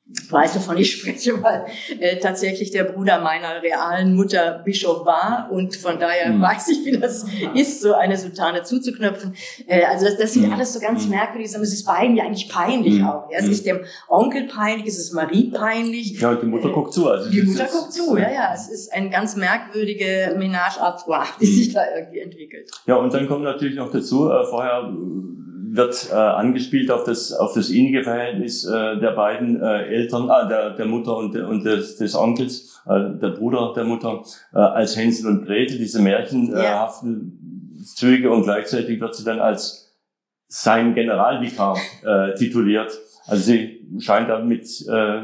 [0.07, 1.65] Weiß, wovon ich spreche, weil
[1.99, 6.43] äh, tatsächlich der Bruder meiner realen Mutter Bischof war und von daher mhm.
[6.43, 9.35] weiß ich, wie das ist, so eine Sultane zuzuknöpfen.
[9.67, 10.53] Äh, also das, das sind mhm.
[10.53, 11.11] alles so ganz mhm.
[11.11, 11.63] merkwürdige Sachen.
[11.63, 13.07] Es ist beiden ja eigentlich peinlich mhm.
[13.07, 13.31] auch.
[13.31, 13.39] Ja?
[13.39, 16.21] Es ist dem Onkel peinlich, es ist Marie peinlich.
[16.21, 17.09] Ja, und die Mutter äh, guckt zu.
[17.09, 18.53] Also die Mutter guckt zu, ja, ja.
[18.55, 22.71] Es ist eine ganz merkwürdige Ménage à trois, die sich da irgendwie entwickelt.
[22.87, 24.93] Ja, und dann kommt natürlich noch dazu, äh, vorher
[25.73, 30.49] wird äh, angespielt auf das auf das innige Verhältnis äh, der beiden äh, Eltern, äh,
[30.49, 34.23] der, der Mutter und, und des, des Onkels, äh, der Bruder der Mutter,
[34.53, 39.85] äh, als Hänsel und Gretel, diese märchenhaften äh, Züge und gleichzeitig wird sie dann als
[40.49, 42.93] sein Generalvikar äh, tituliert.
[43.27, 45.23] Also sie scheint damit äh,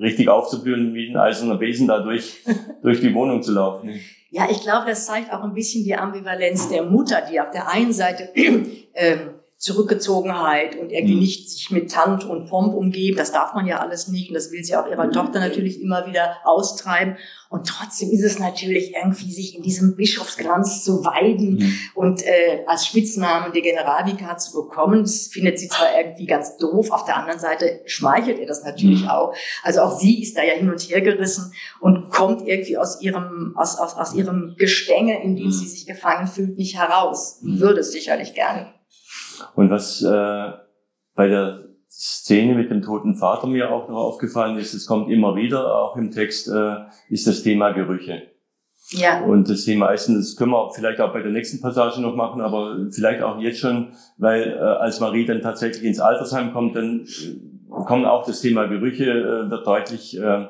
[0.00, 2.44] richtig aufzublühen, wie ein eiserner Besen da durch,
[2.82, 3.90] durch die Wohnung zu laufen.
[4.30, 7.68] Ja, ich glaube, das zeigt auch ein bisschen die Ambivalenz der Mutter, die auf der
[7.68, 8.28] einen Seite
[8.94, 11.20] ähm, Zurückgezogenheit und irgendwie mhm.
[11.20, 13.18] nicht sich mit Tant und Pomp umgeben.
[13.18, 15.12] Das darf man ja alles nicht und das will sie auch ihrer mhm.
[15.12, 17.18] Tochter natürlich immer wieder austreiben.
[17.50, 21.78] Und trotzdem ist es natürlich irgendwie, sich in diesem Bischofsglanz zu weiden mhm.
[21.94, 25.02] und äh, als Spitznamen der Generalvikar zu bekommen.
[25.02, 29.02] Das findet sie zwar irgendwie ganz doof, auf der anderen Seite schmeichelt ihr das natürlich
[29.02, 29.08] mhm.
[29.08, 29.34] auch.
[29.62, 33.52] Also auch sie ist da ja hin und her gerissen und kommt irgendwie aus ihrem,
[33.58, 35.52] aus, aus, aus ihrem Gestänge, in dem mhm.
[35.52, 37.40] sie sich gefangen fühlt, nicht heraus.
[37.42, 37.60] Mhm.
[37.60, 38.72] Würde es sicherlich gerne.
[39.54, 40.52] Und was äh,
[41.14, 45.34] bei der Szene mit dem toten Vater mir auch noch aufgefallen ist, es kommt immer
[45.34, 46.76] wieder, auch im Text, äh,
[47.08, 48.22] ist das Thema Gerüche.
[48.92, 49.22] Ja.
[49.22, 52.40] Und das Thema Essen, das können wir vielleicht auch bei der nächsten Passage noch machen,
[52.40, 57.00] aber vielleicht auch jetzt schon, weil äh, als Marie dann tatsächlich ins Altersheim kommt, dann
[57.00, 60.48] äh, kommt auch das Thema Gerüche, äh, wird deutlich, äh,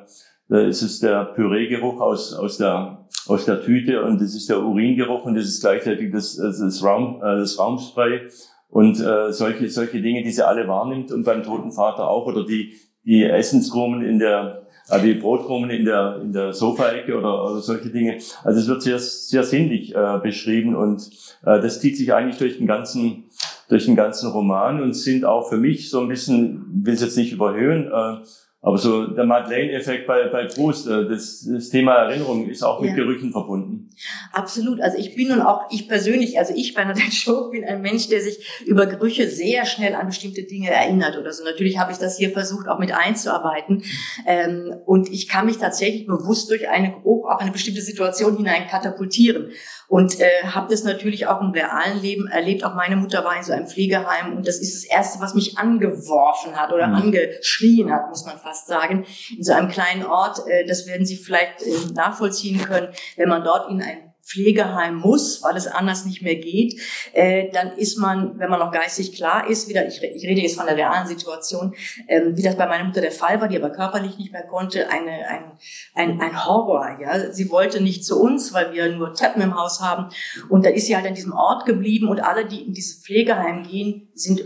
[0.49, 4.61] da ist es der Püreegeruch aus, aus, der, aus der Tüte und das ist der
[4.61, 8.29] Uringeruch und das ist gleichzeitig das, das, Raum, äh, das Raumspray
[8.71, 12.45] und äh, solche, solche Dinge, die sie alle wahrnimmt und beim toten Vater auch oder
[12.45, 17.61] die, die Essenskrumen in der, äh, die Brotkrumen in der, in der Sofaecke oder, oder
[17.61, 18.19] solche Dinge.
[18.45, 21.03] Also es wird sehr, sehr sinnlich äh, beschrieben und
[21.45, 23.25] äh, das zieht sich eigentlich durch den ganzen,
[23.69, 27.17] durch den ganzen Roman und sind auch für mich so ein bisschen, will es jetzt
[27.17, 28.25] nicht überhöhen, äh,
[28.63, 32.91] aber so der Madeleine-Effekt bei, bei Proust, äh, das, das Thema Erinnerung ist auch mit
[32.91, 32.97] ja.
[32.97, 33.89] Gerüchen verbunden.
[34.33, 34.83] Absolut.
[34.83, 38.21] Also ich bin nun auch, ich persönlich, also ich Bernadette Schoch bin ein Mensch, der
[38.21, 41.43] sich über Gerüche sehr schnell an bestimmte Dinge erinnert oder so.
[41.43, 43.83] Natürlich habe ich das hier versucht, auch mit einzuarbeiten.
[44.27, 48.37] Ähm, und ich kann mich tatsächlich bewusst durch einen Geruch auch in eine bestimmte Situation
[48.37, 49.53] hinein katapultieren.
[49.91, 52.63] Und äh, habe das natürlich auch im realen Leben erlebt.
[52.63, 55.59] Auch meine Mutter war in so einem Pflegeheim und das ist das Erste, was mich
[55.59, 56.95] angeworfen hat oder mhm.
[56.95, 59.05] angeschrien hat, muss man fast sagen.
[59.37, 63.43] In so einem kleinen Ort, äh, das werden Sie vielleicht äh, nachvollziehen können, wenn man
[63.43, 66.81] dort in ein Pflegeheim muss, weil es anders nicht mehr geht,
[67.13, 70.57] äh, dann ist man, wenn man noch geistig klar ist, wieder, ich, ich rede jetzt
[70.57, 71.75] von der realen Situation,
[72.09, 74.89] ähm, wie das bei meiner Mutter der Fall war, die aber körperlich nicht mehr konnte,
[74.89, 75.53] eine, ein,
[75.95, 76.99] ein, ein Horror.
[77.01, 80.11] Ja, sie wollte nicht zu uns, weil wir nur Treppen im Haus haben,
[80.49, 83.65] und da ist sie halt an diesem Ort geblieben und alle, die in dieses Pflegeheim
[83.65, 84.43] gehen, sind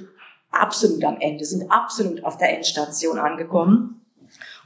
[0.51, 4.04] absolut am Ende, sind absolut auf der Endstation angekommen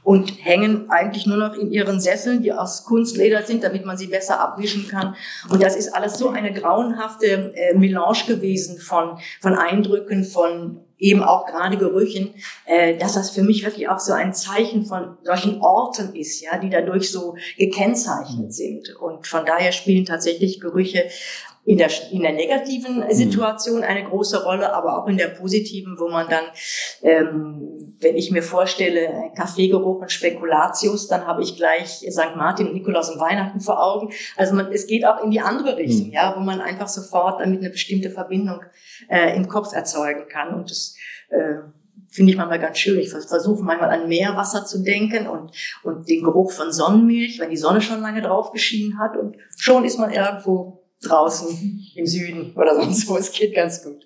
[0.03, 4.07] und hängen eigentlich nur noch in ihren Sesseln, die aus Kunstleder sind, damit man sie
[4.07, 5.15] besser abwischen kann.
[5.49, 11.23] Und das ist alles so eine grauenhafte äh, Melange gewesen von, von Eindrücken, von eben
[11.23, 12.33] auch gerade Gerüchen,
[12.65, 16.57] äh, dass das für mich wirklich auch so ein Zeichen von solchen Orten ist, ja,
[16.57, 18.95] die dadurch so gekennzeichnet sind.
[18.97, 21.05] Und von daher spielen tatsächlich Gerüche
[21.69, 23.11] in der, in der negativen mhm.
[23.11, 26.45] Situation eine große Rolle, aber auch in der positiven, wo man dann,
[27.03, 32.35] ähm, wenn ich mir vorstelle, Kaffeegeruch und Spekulatius, dann habe ich gleich St.
[32.35, 34.11] Martin und Nikolaus und Weihnachten vor Augen.
[34.35, 36.13] Also man, es geht auch in die andere Richtung, mhm.
[36.13, 38.61] ja, wo man einfach sofort damit eine bestimmte Verbindung
[39.07, 40.55] äh, im Kopf erzeugen kann.
[40.55, 40.95] Und das
[41.29, 41.57] äh,
[42.09, 42.99] finde ich manchmal ganz schön.
[42.99, 45.51] Ich versuche manchmal an Meerwasser zu denken und,
[45.83, 49.85] und den Geruch von Sonnenmilch, wenn die Sonne schon lange drauf geschienen hat und schon
[49.85, 53.17] ist man irgendwo draußen im Süden oder sonst wo.
[53.17, 54.05] Es geht ganz gut.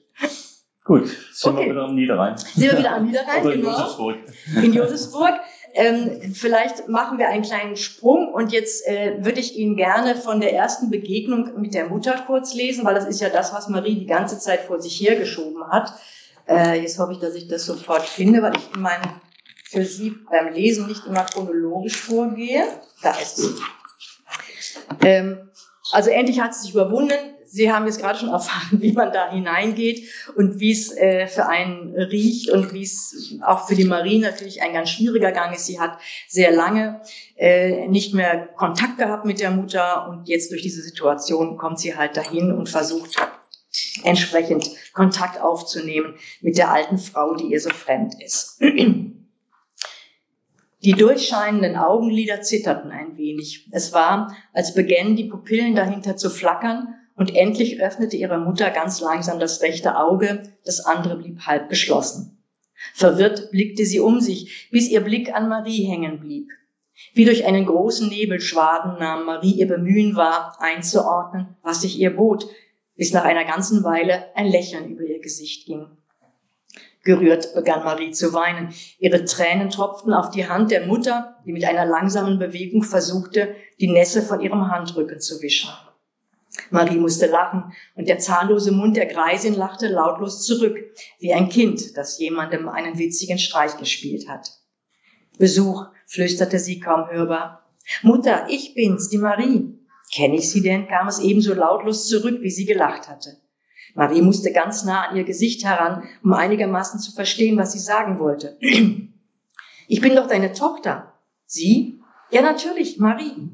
[0.84, 1.66] Gut, sind okay.
[1.66, 2.38] wir wieder am Niederrhein.
[2.38, 3.72] Sind wir wieder am Niederrhein, Oder in genau.
[3.72, 4.18] Josefsburg.
[4.62, 5.40] In Josefsburg.
[5.76, 10.40] Ähm, vielleicht machen wir einen kleinen Sprung und jetzt äh, würde ich Ihnen gerne von
[10.40, 13.96] der ersten Begegnung mit der Mutter kurz lesen, weil das ist ja das, was Marie
[13.96, 15.92] die ganze Zeit vor sich hergeschoben hat.
[16.48, 19.10] Äh, jetzt hoffe ich, dass ich das sofort finde, weil ich in meinem,
[19.66, 22.66] für Sie beim Lesen nicht immer chronologisch vorgehe.
[23.02, 23.56] Da ist es.
[25.02, 25.50] Ähm,
[25.94, 27.14] also endlich hat sie sich überwunden.
[27.46, 31.48] Sie haben jetzt gerade schon erfahren, wie man da hineingeht und wie es äh, für
[31.48, 35.68] einen riecht und wie es auch für die Marie natürlich ein ganz schwieriger Gang ist.
[35.68, 37.02] Sie hat sehr lange
[37.36, 41.96] äh, nicht mehr Kontakt gehabt mit der Mutter und jetzt durch diese Situation kommt sie
[41.96, 43.16] halt dahin und versucht
[44.04, 48.60] entsprechend Kontakt aufzunehmen mit der alten Frau, die ihr so fremd ist.
[50.84, 53.70] Die durchscheinenden Augenlider zitterten ein wenig.
[53.72, 59.00] Es war, als begännen die Pupillen dahinter zu flackern und endlich öffnete ihre Mutter ganz
[59.00, 62.44] langsam das rechte Auge, das andere blieb halb geschlossen.
[62.94, 66.50] Verwirrt blickte sie um sich, bis ihr Blick an Marie hängen blieb.
[67.14, 72.48] Wie durch einen großen Nebelschwaden nahm Marie ihr Bemühen wahr, einzuordnen, was sich ihr bot,
[72.98, 75.88] bis nach einer ganzen Weile ein Lächeln über ihr Gesicht ging.
[77.04, 78.74] Gerührt begann Marie zu weinen.
[78.98, 83.92] Ihre Tränen tropften auf die Hand der Mutter, die mit einer langsamen Bewegung versuchte, die
[83.92, 85.70] Nässe von ihrem Handrücken zu wischen.
[86.70, 90.78] Marie musste lachen und der zahnlose Mund der Greisin lachte lautlos zurück,
[91.20, 94.52] wie ein Kind, das jemandem einen witzigen Streich gespielt hat.
[95.38, 97.66] Besuch, flüsterte sie kaum hörbar.
[98.02, 99.78] Mutter, ich bin's, die Marie.
[100.14, 100.88] Kenn ich Sie denn?
[100.88, 103.38] kam es ebenso lautlos zurück, wie sie gelacht hatte.
[103.94, 108.20] Marie musste ganz nah an ihr Gesicht heran, um einigermaßen zu verstehen, was sie sagen
[108.20, 108.58] wollte.
[109.90, 111.14] Ich bin doch deine Tochter.
[111.46, 112.00] Sie?
[112.32, 113.50] Ja, natürlich, Marie.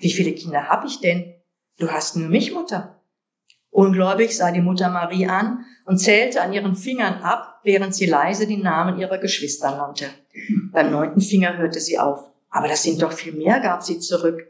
[0.00, 1.34] Wie viele Kinder habe ich denn?
[1.78, 3.00] Du hast nur mich, Mutter.
[3.70, 8.46] Ungläubig sah die Mutter Marie an und zählte an ihren Fingern ab, während sie leise
[8.46, 10.06] die Namen ihrer Geschwister nannte.
[10.72, 12.28] Beim neunten Finger hörte sie auf.
[12.50, 14.48] Aber das sind doch viel mehr, gab sie zurück.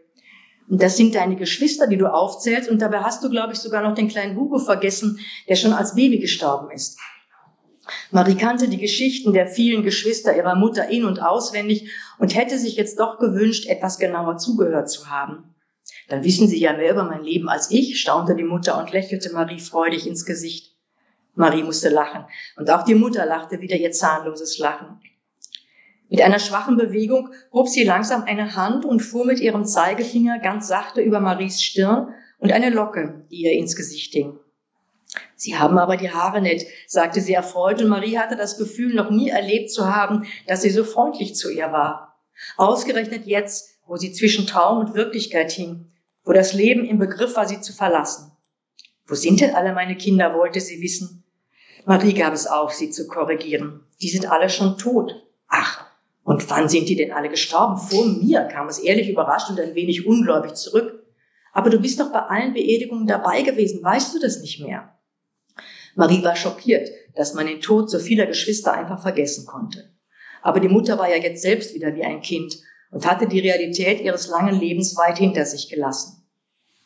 [0.69, 2.69] Und das sind deine Geschwister, die du aufzählst.
[2.69, 5.95] Und dabei hast du, glaube ich, sogar noch den kleinen Hugo vergessen, der schon als
[5.95, 6.99] Baby gestorben ist.
[8.11, 12.77] Marie kannte die Geschichten der vielen Geschwister ihrer Mutter in- und auswendig und hätte sich
[12.77, 15.55] jetzt doch gewünscht, etwas genauer zugehört zu haben.
[16.09, 19.33] Dann wissen Sie ja mehr über mein Leben als ich, staunte die Mutter und lächelte
[19.33, 20.75] Marie freudig ins Gesicht.
[21.35, 22.25] Marie musste lachen
[22.57, 25.01] und auch die Mutter lachte wieder ihr zahnloses Lachen.
[26.09, 30.69] Mit einer schwachen Bewegung hob sie langsam eine Hand und fuhr mit ihrem Zeigefinger ganz
[30.69, 34.39] sachte über Maries Stirn und eine Locke, die ihr ins Gesicht hing.
[35.37, 39.11] Sie haben aber die Haare nett, sagte sie erfreut, und Marie hatte das Gefühl, noch
[39.11, 42.21] nie erlebt zu haben, dass sie so freundlich zu ihr war.
[42.57, 45.87] Ausgerechnet jetzt, wo sie zwischen Traum und Wirklichkeit hing,
[46.25, 48.33] wo das Leben im Begriff war, sie zu verlassen.
[49.07, 51.25] Wo sind denn alle meine Kinder, wollte sie wissen.
[51.87, 53.81] Marie gab es auf, sie zu korrigieren.
[54.03, 55.25] Die sind alle schon tot.
[55.49, 55.88] Ach,
[56.29, 57.79] und wann sind die denn alle gestorben?
[57.79, 61.07] Vor mir kam es ehrlich überrascht und ein wenig ungläubig zurück.
[61.55, 64.95] Aber du bist doch bei allen Beerdigungen dabei gewesen, weißt du das nicht mehr?
[65.95, 69.91] Marie war schockiert, dass man den Tod so vieler Geschwister einfach vergessen konnte.
[70.43, 72.59] Aber die Mutter war ja jetzt selbst wieder wie ein Kind
[72.91, 76.29] und hatte die Realität ihres langen Lebens weit hinter sich gelassen.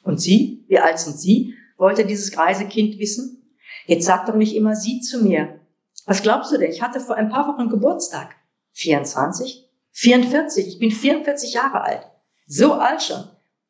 [0.05, 1.55] Und Sie, wie alt sind Sie?
[1.79, 3.53] wollte dieses greise Kind wissen.
[3.87, 5.59] Jetzt sag doch nicht immer Sie zu mir.
[6.07, 6.71] Was glaubst du denn?
[6.71, 8.37] Ich hatte vor ein paar Wochen Geburtstag.
[8.73, 9.69] 24?
[9.93, 10.69] 44?
[10.69, 12.09] Ich bin 44 Jahre alt.
[12.47, 13.25] So alt schon.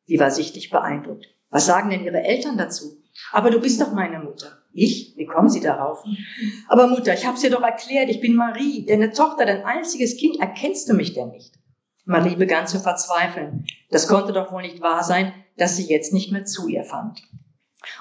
[0.07, 1.27] Die war sichtlich beeindruckt.
[1.49, 2.97] Was sagen denn Ihre Eltern dazu?
[3.31, 4.57] Aber du bist doch meine Mutter.
[4.73, 5.13] Ich?
[5.17, 6.03] Wie kommen Sie darauf?
[6.67, 10.39] Aber Mutter, ich hab's dir doch erklärt, ich bin Marie, deine Tochter, dein einziges Kind.
[10.39, 11.53] Erkennst du mich denn nicht?
[12.05, 13.65] Marie begann zu verzweifeln.
[13.91, 17.21] Das konnte doch wohl nicht wahr sein, dass sie jetzt nicht mehr zu ihr fand.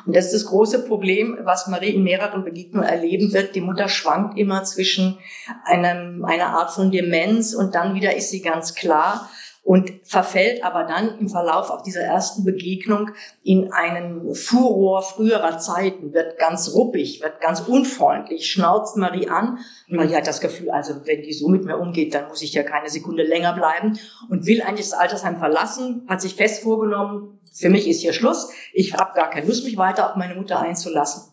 [0.07, 3.55] Und das ist das große Problem, was Marie in mehreren Begegnungen erleben wird.
[3.55, 5.19] Die Mutter schwankt immer zwischen
[5.65, 9.29] einem, einer Art von Demenz und dann wieder ist sie ganz klar
[9.65, 13.11] und verfällt aber dann im Verlauf auch dieser ersten Begegnung
[13.45, 19.59] in einen Furor früherer Zeiten, wird ganz ruppig, wird ganz unfreundlich, schnauzt Marie an.
[19.89, 22.53] Und Marie hat das Gefühl, also wenn die so mit mir umgeht, dann muss ich
[22.53, 23.99] ja keine Sekunde länger bleiben
[24.29, 28.51] und will eigentlich das Altersheim verlassen, hat sich fest vorgenommen, für mich ist hier Schluss,
[28.73, 31.33] ich habe gar keine Lust, mich weiter auf meine Mutter einzulassen.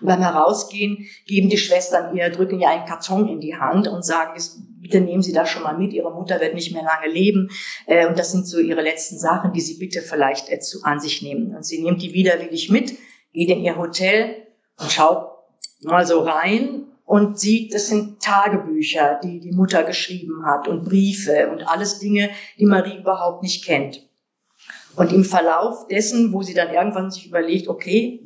[0.00, 4.04] Und beim Herausgehen geben die Schwestern ihr, drücken ihr einen Karton in die Hand und
[4.04, 4.32] sagen,
[4.82, 7.48] bitte nehmen Sie das schon mal mit, Ihre Mutter wird nicht mehr lange leben.
[7.86, 11.00] Äh, und das sind so Ihre letzten Sachen, die Sie bitte vielleicht äh, zu, an
[11.00, 11.54] sich nehmen.
[11.54, 12.94] Und sie nimmt die widerwillig mit,
[13.32, 14.36] geht in ihr Hotel
[14.78, 15.30] und schaut
[15.82, 21.50] mal so rein und sieht, das sind Tagebücher, die die Mutter geschrieben hat und Briefe
[21.50, 24.08] und alles Dinge, die Marie überhaupt nicht kennt.
[24.96, 28.22] Und im Verlauf dessen, wo sie dann irgendwann sich überlegt, okay,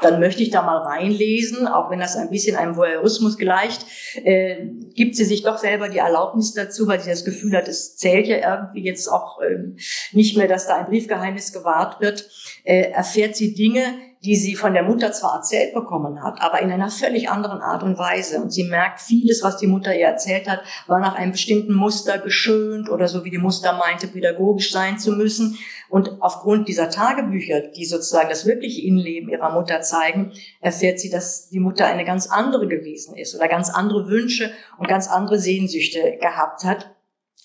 [0.00, 3.84] dann möchte ich da mal reinlesen, auch wenn das ein bisschen einem Voyeurismus gleicht,
[4.24, 7.96] äh, gibt sie sich doch selber die Erlaubnis dazu, weil sie das Gefühl hat, es
[7.96, 9.74] zählt ja irgendwie jetzt auch äh,
[10.12, 12.28] nicht mehr, dass da ein Briefgeheimnis gewahrt wird,
[12.64, 13.94] äh, erfährt sie Dinge,
[14.24, 17.82] die sie von der Mutter zwar erzählt bekommen hat, aber in einer völlig anderen Art
[17.82, 18.40] und Weise.
[18.40, 22.18] Und sie merkt, vieles, was die Mutter ihr erzählt hat, war nach einem bestimmten Muster
[22.18, 25.56] geschönt oder so wie die Mutter meinte, pädagogisch sein zu müssen.
[25.88, 31.48] Und aufgrund dieser Tagebücher, die sozusagen das wirkliche Innenleben ihrer Mutter zeigen, erfährt sie, dass
[31.48, 36.18] die Mutter eine ganz andere gewesen ist oder ganz andere Wünsche und ganz andere Sehnsüchte
[36.20, 36.94] gehabt hat.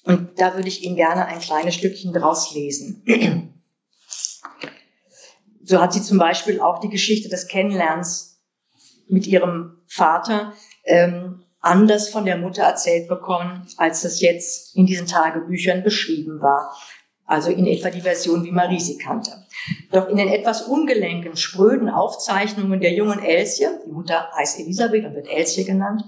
[0.05, 3.03] Und da würde ich Ihnen gerne ein kleines Stückchen draus lesen.
[5.73, 8.39] So hat sie zum Beispiel auch die Geschichte des Kennenlernens
[9.07, 10.53] mit ihrem Vater
[10.83, 16.77] ähm, anders von der Mutter erzählt bekommen, als es jetzt in diesen Tagebüchern beschrieben war.
[17.25, 19.31] Also in etwa die Version, wie Marie sie kannte.
[19.91, 25.15] Doch in den etwas ungelenken, spröden Aufzeichnungen der jungen Elsie, die Mutter heißt Elisabeth und
[25.15, 26.03] wird Elsie genannt,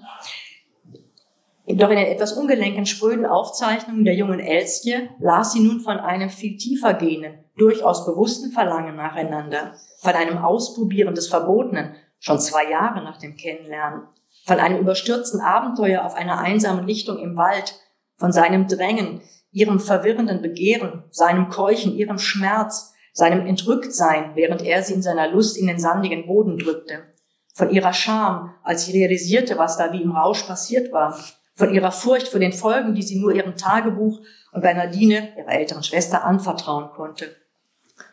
[1.66, 6.30] doch in den etwas ungelenken, spröden Aufzeichnungen der jungen Elsie las sie nun von einem
[6.30, 13.04] viel tiefer gehenden, durchaus bewussten Verlangen nacheinander, von einem Ausprobieren des Verbotenen, schon zwei Jahre
[13.04, 14.08] nach dem Kennenlernen,
[14.46, 17.76] von einem überstürzten Abenteuer auf einer einsamen Lichtung im Wald,
[18.18, 24.94] von seinem Drängen, ihrem verwirrenden Begehren, seinem Keuchen, ihrem Schmerz, seinem Entrücktsein, während er sie
[24.94, 27.06] in seiner Lust in den sandigen Boden drückte,
[27.54, 31.18] von ihrer Scham, als sie realisierte, was da wie im Rausch passiert war,
[31.56, 34.20] von ihrer Furcht vor den Folgen, die sie nur ihrem Tagebuch
[34.52, 37.34] und Bernardine, ihrer älteren Schwester, anvertrauen konnte,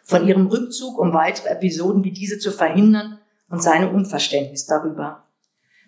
[0.05, 5.25] von ihrem Rückzug, um weitere Episoden wie diese zu verhindern und seinem Unverständnis darüber.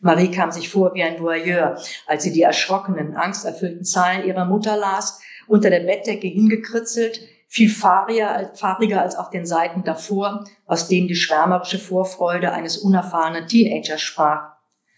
[0.01, 4.77] Marie kam sich vor wie ein Voyeur, als sie die erschrockenen, angsterfüllten Zeilen ihrer Mutter
[4.77, 11.15] las, unter der Bettdecke hingekritzelt, viel fahriger als auf den Seiten davor, aus denen die
[11.15, 14.55] schwärmerische Vorfreude eines unerfahrenen Teenagers sprach.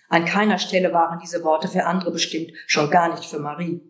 [0.08, 3.82] An keiner Stelle waren diese Worte für andere bestimmt, schon gar nicht für Marie.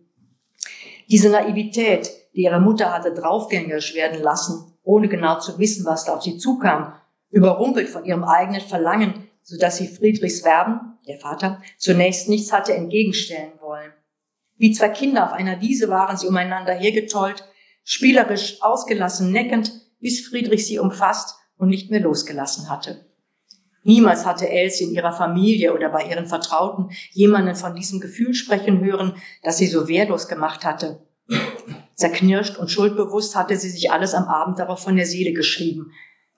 [1.09, 6.15] Diese Naivität, die ihre Mutter hatte draufgängerisch werden lassen, ohne genau zu wissen, was da
[6.15, 6.93] auf sie zukam,
[7.29, 12.73] überrumpelt von ihrem eigenen Verlangen, so dass sie Friedrichs Verben, der Vater, zunächst nichts hatte
[12.73, 13.91] entgegenstellen wollen.
[14.55, 17.43] Wie zwei Kinder auf einer Wiese waren sie umeinander hergetollt,
[17.83, 23.05] spielerisch, ausgelassen, neckend, bis Friedrich sie umfasst und nicht mehr losgelassen hatte.
[23.83, 28.83] Niemals hatte Elsie in ihrer Familie oder bei ihren Vertrauten jemanden von diesem Gefühl sprechen
[28.83, 31.06] hören, das sie so wehrlos gemacht hatte.
[31.97, 35.91] Zerknirscht und schuldbewusst hatte sie sich alles am Abend darauf von der Seele geschrieben.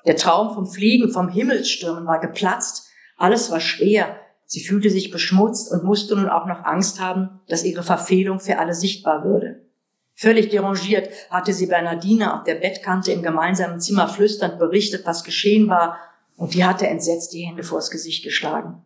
[0.05, 5.69] Der Traum vom Fliegen, vom Himmelsstürmen war geplatzt, alles war schwer, sie fühlte sich beschmutzt
[5.71, 9.65] und musste nun auch noch Angst haben, dass ihre Verfehlung für alle sichtbar würde.
[10.15, 15.67] Völlig derangiert hatte sie Bernardine auf der Bettkante im gemeinsamen Zimmer flüsternd berichtet, was geschehen
[15.67, 15.97] war,
[16.37, 18.81] und die hatte entsetzt die Hände vors Gesicht geschlagen.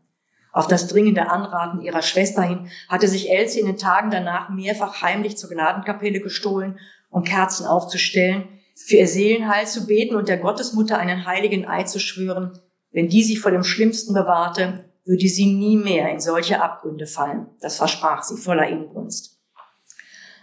[0.53, 5.01] Auf das dringende Anraten ihrer Schwester hin hatte sich Elsie in den Tagen danach mehrfach
[5.01, 6.79] heimlich zur Gnadenkapelle gestohlen,
[7.09, 11.99] um Kerzen aufzustellen, für ihr Seelenheil zu beten und der Gottesmutter einen heiligen Eid zu
[11.99, 12.59] schwören,
[12.91, 17.47] wenn die sie vor dem Schlimmsten bewahrte, würde sie nie mehr in solche Abgründe fallen.
[17.59, 19.39] Das versprach sie voller Inbrunst.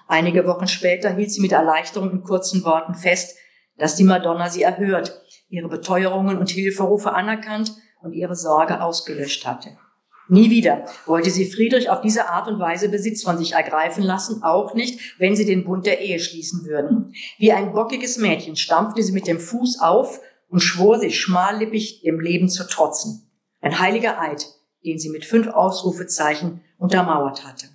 [0.08, 3.36] Einige Wochen später hielt sie mit Erleichterung in kurzen Worten fest,
[3.78, 9.78] dass die Madonna sie erhört, ihre Beteuerungen und Hilferufe anerkannt und ihre Sorge ausgelöscht hatte.
[10.30, 14.44] Nie wieder wollte sie Friedrich auf diese Art und Weise Besitz von sich ergreifen lassen,
[14.44, 17.12] auch nicht, wenn sie den Bund der Ehe schließen würden.
[17.38, 22.20] Wie ein bockiges Mädchen stampfte sie mit dem Fuß auf und schwor sich schmallippig dem
[22.20, 23.28] Leben zu trotzen.
[23.60, 24.46] Ein heiliger Eid,
[24.84, 27.66] den sie mit fünf Ausrufezeichen untermauert hatte.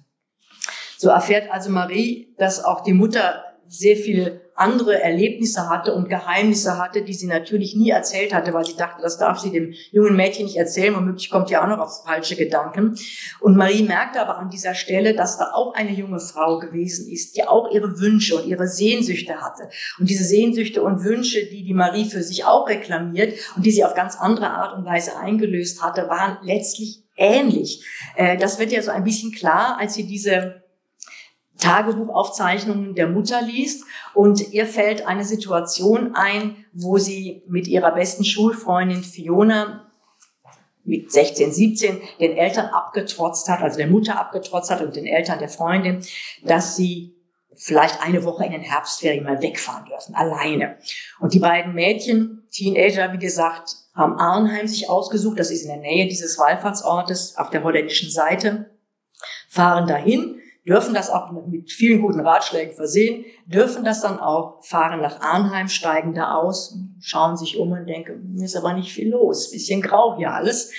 [0.98, 6.78] So erfährt also Marie, dass auch die Mutter sehr viel andere Erlebnisse hatte und Geheimnisse
[6.78, 10.16] hatte, die sie natürlich nie erzählt hatte, weil sie dachte, das darf sie dem jungen
[10.16, 12.98] Mädchen nicht erzählen, womöglich kommt ja auch noch auf falsche Gedanken.
[13.42, 17.36] Und Marie merkte aber an dieser Stelle, dass da auch eine junge Frau gewesen ist,
[17.36, 19.70] die auch ihre Wünsche und ihre Sehnsüchte hatte.
[20.00, 23.84] Und diese Sehnsüchte und Wünsche, die die Marie für sich auch reklamiert und die sie
[23.84, 27.86] auf ganz andere Art und Weise eingelöst hatte, waren letztlich ähnlich.
[28.16, 30.65] Äh, das wird ja so ein bisschen klar, als sie diese
[31.58, 38.26] Tagebuchaufzeichnungen der Mutter liest und ihr fällt eine Situation ein, wo sie mit ihrer besten
[38.26, 39.92] Schulfreundin Fiona
[40.84, 45.40] mit 16, 17 den Eltern abgetrotzt hat, also der Mutter abgetrotzt hat und den Eltern
[45.40, 46.06] der Freundin,
[46.44, 47.16] dass sie
[47.56, 50.78] vielleicht eine Woche in den Herbstferien mal wegfahren dürfen, alleine.
[51.20, 55.78] Und die beiden Mädchen, Teenager, wie gesagt, haben Arnheim sich ausgesucht, das ist in der
[55.78, 58.72] Nähe dieses Wallfahrtsortes auf der holländischen Seite,
[59.48, 65.02] fahren dahin, dürfen das auch mit vielen guten Ratschlägen versehen, dürfen das dann auch, fahren
[65.02, 69.52] nach Arnheim, steigen da aus, schauen sich um und denken, ist aber nicht viel los,
[69.52, 70.72] bisschen grau hier alles.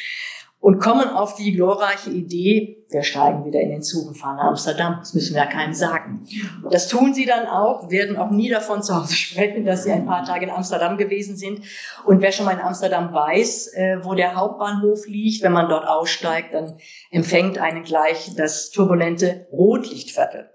[0.59, 4.45] Und kommen auf die glorreiche Idee, wir steigen wieder in den Zug und fahren nach
[4.45, 4.97] Amsterdam.
[5.01, 6.27] Das müssen wir ja keinem sagen.
[6.63, 9.93] Und das tun sie dann auch, werden auch nie davon zu Hause sprechen, dass sie
[9.93, 11.63] ein paar Tage in Amsterdam gewesen sind.
[12.05, 15.87] Und wer schon mal in Amsterdam weiß, äh, wo der Hauptbahnhof liegt, wenn man dort
[15.87, 16.79] aussteigt, dann
[17.11, 20.51] empfängt einen gleich das turbulente Rotlichtviertel.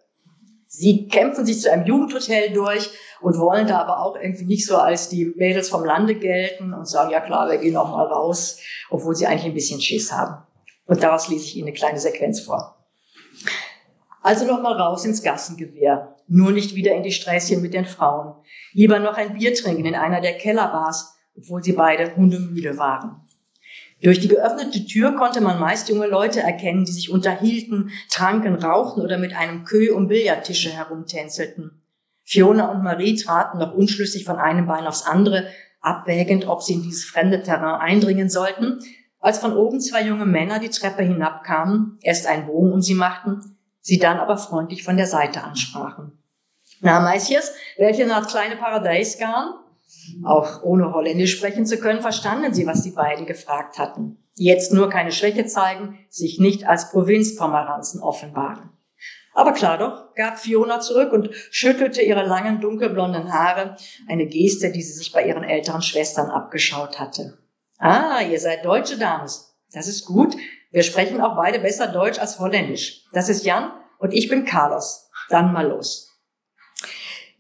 [0.68, 4.78] Sie kämpfen sich zu einem Jugendhotel durch und wollen da aber auch irgendwie nicht so
[4.78, 8.58] als die Mädels vom Lande gelten und sagen, ja klar, wir gehen auch mal raus,
[8.90, 10.46] obwohl sie eigentlich ein bisschen Schiss haben.
[10.86, 12.78] Und daraus lese ich Ihnen eine kleine Sequenz vor.
[14.22, 16.16] Also noch mal raus ins Gassengewehr.
[16.28, 18.36] Nur nicht wieder in die Sträßchen mit den Frauen.
[18.74, 23.22] Lieber noch ein Bier trinken in einer der Kellerbars, obwohl sie beide hundemüde waren.
[24.02, 29.02] Durch die geöffnete Tür konnte man meist junge Leute erkennen, die sich unterhielten, tranken, rauchten
[29.02, 31.84] oder mit einem Kö um Billardtische herumtänzelten.
[32.24, 35.48] Fiona und Marie traten noch unschlüssig von einem Bein aufs andere,
[35.82, 38.80] abwägend, ob sie in dieses fremde Terrain eindringen sollten,
[39.22, 43.58] als von oben zwei junge Männer die Treppe hinabkamen, erst einen Bogen um sie machten,
[43.80, 46.18] sie dann aber freundlich von der Seite ansprachen.
[46.82, 49.54] Na, meisjes, welche nach kleine Paradies gaben?
[50.26, 54.18] Auch ohne Holländisch sprechen zu können, verstanden sie, was die beiden gefragt hatten.
[54.34, 58.72] Jetzt nur keine Schwäche zeigen, sich nicht als Provinzpomeranzen offenbaren.
[59.34, 63.76] Aber klar doch, gab Fiona zurück und schüttelte ihre langen dunkelblonden Haare,
[64.10, 67.38] eine Geste, die sie sich bei ihren älteren Schwestern abgeschaut hatte.
[67.84, 69.56] Ah, ihr seid deutsche Dames.
[69.74, 70.36] Das ist gut.
[70.70, 73.06] Wir sprechen auch beide besser Deutsch als Holländisch.
[73.12, 75.10] Das ist Jan und ich bin Carlos.
[75.30, 76.08] Dann mal los.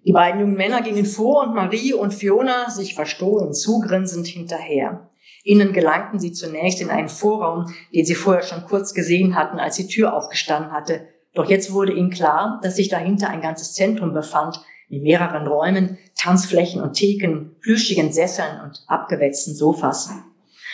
[0.03, 5.11] Die beiden jungen Männer gingen vor und Marie und Fiona sich verstohlen zugrinsend hinterher.
[5.43, 9.75] Ihnen gelangten sie zunächst in einen Vorraum, den sie vorher schon kurz gesehen hatten, als
[9.75, 11.07] die Tür aufgestanden hatte.
[11.35, 15.99] Doch jetzt wurde ihnen klar, dass sich dahinter ein ganzes Zentrum befand, mit mehreren Räumen,
[16.15, 20.09] Tanzflächen und Theken, plüschigen Sesseln und abgewetzten Sofas.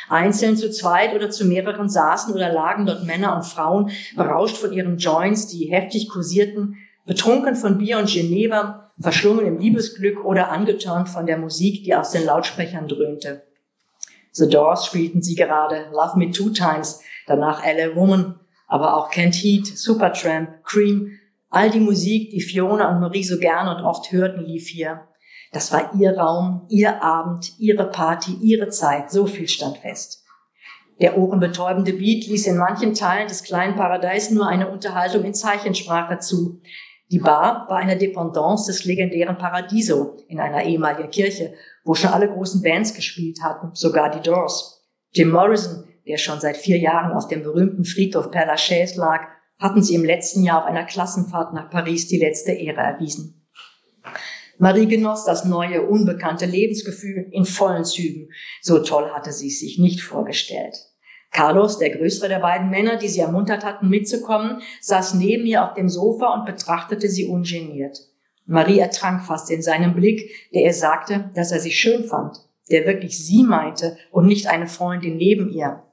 [0.10, 4.72] Einzeln zu zweit oder zu mehreren saßen oder lagen dort Männer und Frauen, berauscht von
[4.72, 11.10] ihren Joints, die heftig kursierten, betrunken von Bier und Geneva, verschlungen im Liebesglück oder angetörnt
[11.10, 13.44] von der Musik, die aus den Lautsprechern dröhnte.
[14.32, 19.36] The Doors spielten sie gerade, Love Me Two Times, danach LA Woman, aber auch Kent
[19.36, 21.18] Heat, Supertramp, Cream,
[21.50, 25.08] all die Musik, die Fiona und Marie so gern und oft hörten, lief hier.
[25.58, 30.24] Das war ihr Raum, ihr Abend, ihre Party, ihre Zeit, so viel stand fest.
[31.02, 36.20] Der ohrenbetäubende Beat ließ in manchen Teilen des kleinen Paradies nur eine Unterhaltung in Zeichensprache
[36.20, 36.62] zu.
[37.10, 42.30] Die Bar war eine Dependance des legendären Paradiso in einer ehemaligen Kirche, wo schon alle
[42.30, 44.88] großen Bands gespielt hatten, sogar die Doors.
[45.10, 49.22] Jim Morrison, der schon seit vier Jahren auf dem berühmten Friedhof Père Lachaise lag,
[49.58, 53.48] hatten sie im letzten Jahr auf einer Klassenfahrt nach Paris die letzte Ehre erwiesen.
[54.60, 58.30] Marie genoss das neue, unbekannte Lebensgefühl in vollen Zügen.
[58.62, 60.76] So toll hatte sie es sich nicht vorgestellt.
[61.32, 65.74] Carlos, der größere der beiden Männer, die sie ermuntert hatten, mitzukommen, saß neben ihr auf
[65.74, 68.00] dem Sofa und betrachtete sie ungeniert.
[68.46, 72.38] Marie ertrank fast in seinem Blick, der ihr sagte, dass er sie schön fand,
[72.72, 75.84] der wirklich sie meinte und nicht eine Freundin neben ihr.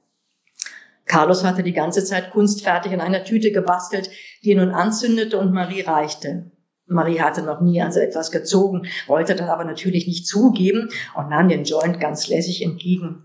[1.05, 4.09] Carlos hatte die ganze Zeit kunstfertig in einer Tüte gebastelt,
[4.43, 6.51] die er nun anzündete und Marie reichte.
[6.87, 11.29] Marie hatte noch nie an so etwas gezogen, wollte das aber natürlich nicht zugeben und
[11.29, 13.23] nahm den Joint ganz lässig entgegen.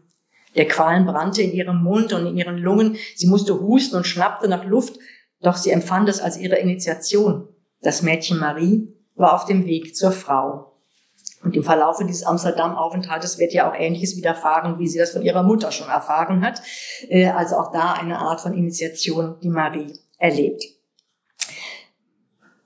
[0.56, 2.96] Der Qualen brannte in ihrem Mund und in ihren Lungen.
[3.14, 4.98] Sie musste husten und schnappte nach Luft,
[5.42, 7.48] doch sie empfand es als ihre Initiation.
[7.82, 10.66] Das Mädchen Marie war auf dem Weg zur Frau.
[11.42, 15.42] Und im Verlaufe dieses Amsterdam-Aufenthaltes wird ja auch Ähnliches widerfahren, wie sie das von ihrer
[15.42, 16.60] Mutter schon erfahren hat.
[17.08, 20.62] Äh, also auch da eine Art von Initiation, die Marie erlebt.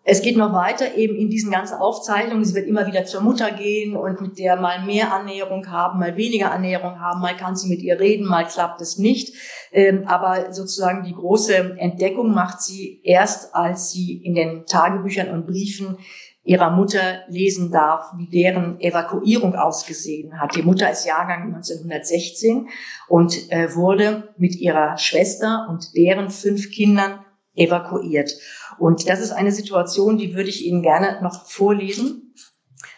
[0.06, 2.44] Es geht noch weiter eben in diesen ganzen Aufzeichnungen.
[2.44, 6.14] Sie wird immer wieder zur Mutter gehen und mit der mal mehr Annäherung haben, mal
[6.18, 7.22] weniger Annäherung haben.
[7.22, 9.34] Mal kann sie mit ihr reden, mal klappt es nicht.
[9.72, 15.46] Ähm, aber sozusagen die große Entdeckung macht sie erst, als sie in den Tagebüchern und
[15.46, 15.96] Briefen
[16.44, 20.54] ihrer Mutter lesen darf, wie deren Evakuierung ausgesehen hat.
[20.54, 22.68] Die Mutter ist Jahrgang 1916
[23.08, 27.23] und äh, wurde mit ihrer Schwester und deren fünf Kindern
[27.54, 28.32] evakuiert.
[28.78, 32.34] Und das ist eine Situation, die würde ich Ihnen gerne noch vorlesen.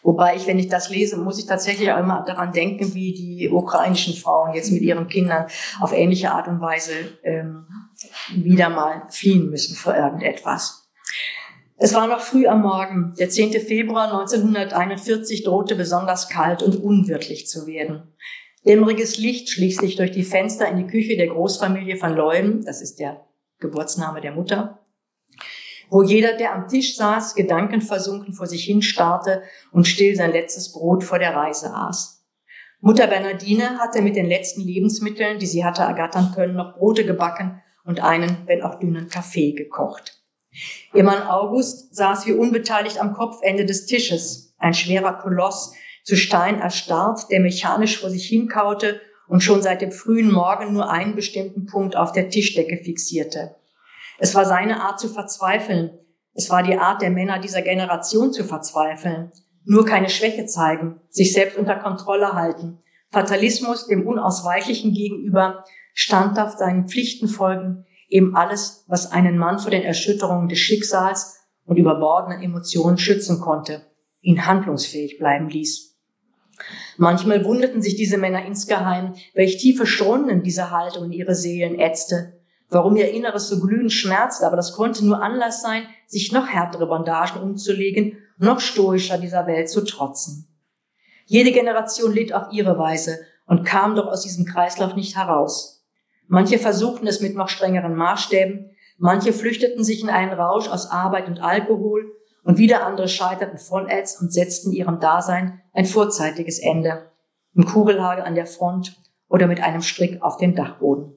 [0.02, 4.14] Wobei ich, wenn ich das lese, muss ich tatsächlich immer daran denken, wie die ukrainischen
[4.14, 5.46] Frauen jetzt mit ihren Kindern
[5.80, 6.92] auf ähnliche Art und Weise
[7.24, 7.66] ähm,
[8.32, 10.88] wieder mal fliehen müssen vor irgendetwas.
[11.76, 13.14] Es war noch früh am Morgen.
[13.18, 13.52] Der 10.
[13.60, 18.14] Februar 1941 drohte besonders kalt und unwirtlich zu werden.
[18.64, 22.80] Dämmeriges Licht schlich sich durch die Fenster in die Küche der Großfamilie von Leuen, das
[22.80, 23.25] ist der
[23.58, 24.86] Geburtsname der Mutter,
[25.88, 29.42] wo jeder, der am Tisch saß, gedankenversunken vor sich hin starrte
[29.72, 32.24] und still sein letztes Brot vor der Reise aß.
[32.80, 37.62] Mutter Bernardine hatte mit den letzten Lebensmitteln, die sie hatte ergattern können, noch Brote gebacken
[37.84, 40.22] und einen, wenn auch dünnen Kaffee gekocht.
[40.92, 46.60] Ihr Mann August saß wie unbeteiligt am Kopfende des Tisches, ein schwerer Koloss, zu Stein
[46.60, 51.66] erstarrt, der mechanisch vor sich hinkaute und schon seit dem frühen Morgen nur einen bestimmten
[51.66, 53.56] Punkt auf der Tischdecke fixierte.
[54.18, 55.98] Es war seine Art zu verzweifeln.
[56.34, 59.32] Es war die Art der Männer dieser Generation zu verzweifeln.
[59.64, 62.78] Nur keine Schwäche zeigen, sich selbst unter Kontrolle halten.
[63.10, 65.64] Fatalismus dem Unausweichlichen gegenüber,
[65.94, 71.76] standhaft seinen Pflichten folgen, eben alles, was einen Mann vor den Erschütterungen des Schicksals und
[71.76, 73.86] überbordenden Emotionen schützen konnte,
[74.20, 75.95] ihn handlungsfähig bleiben ließ.
[76.98, 82.40] Manchmal wunderten sich diese Männer insgeheim, welch tiefe Stunden diese Haltung in ihre Seelen ätzte,
[82.70, 86.86] warum ihr Inneres so glühend schmerzte, aber das konnte nur Anlass sein, sich noch härtere
[86.86, 90.48] Bandagen umzulegen, noch stoischer dieser Welt zu trotzen.
[91.26, 95.84] Jede Generation litt auf ihre Weise und kam doch aus diesem Kreislauf nicht heraus.
[96.28, 101.28] Manche versuchten es mit noch strengeren Maßstäben, manche flüchteten sich in einen Rausch aus Arbeit
[101.28, 102.12] und Alkohol
[102.46, 107.10] und wieder andere scheiterten vollends und setzten ihrem Dasein ein vorzeitiges Ende,
[107.54, 108.96] im Kugelhagel an der Front
[109.28, 111.12] oder mit einem Strick auf dem Dachboden.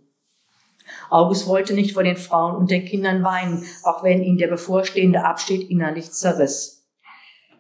[1.12, 5.24] August wollte nicht vor den Frauen und den Kindern weinen, auch wenn ihn der bevorstehende
[5.24, 6.88] Abschied innerlich zerriss.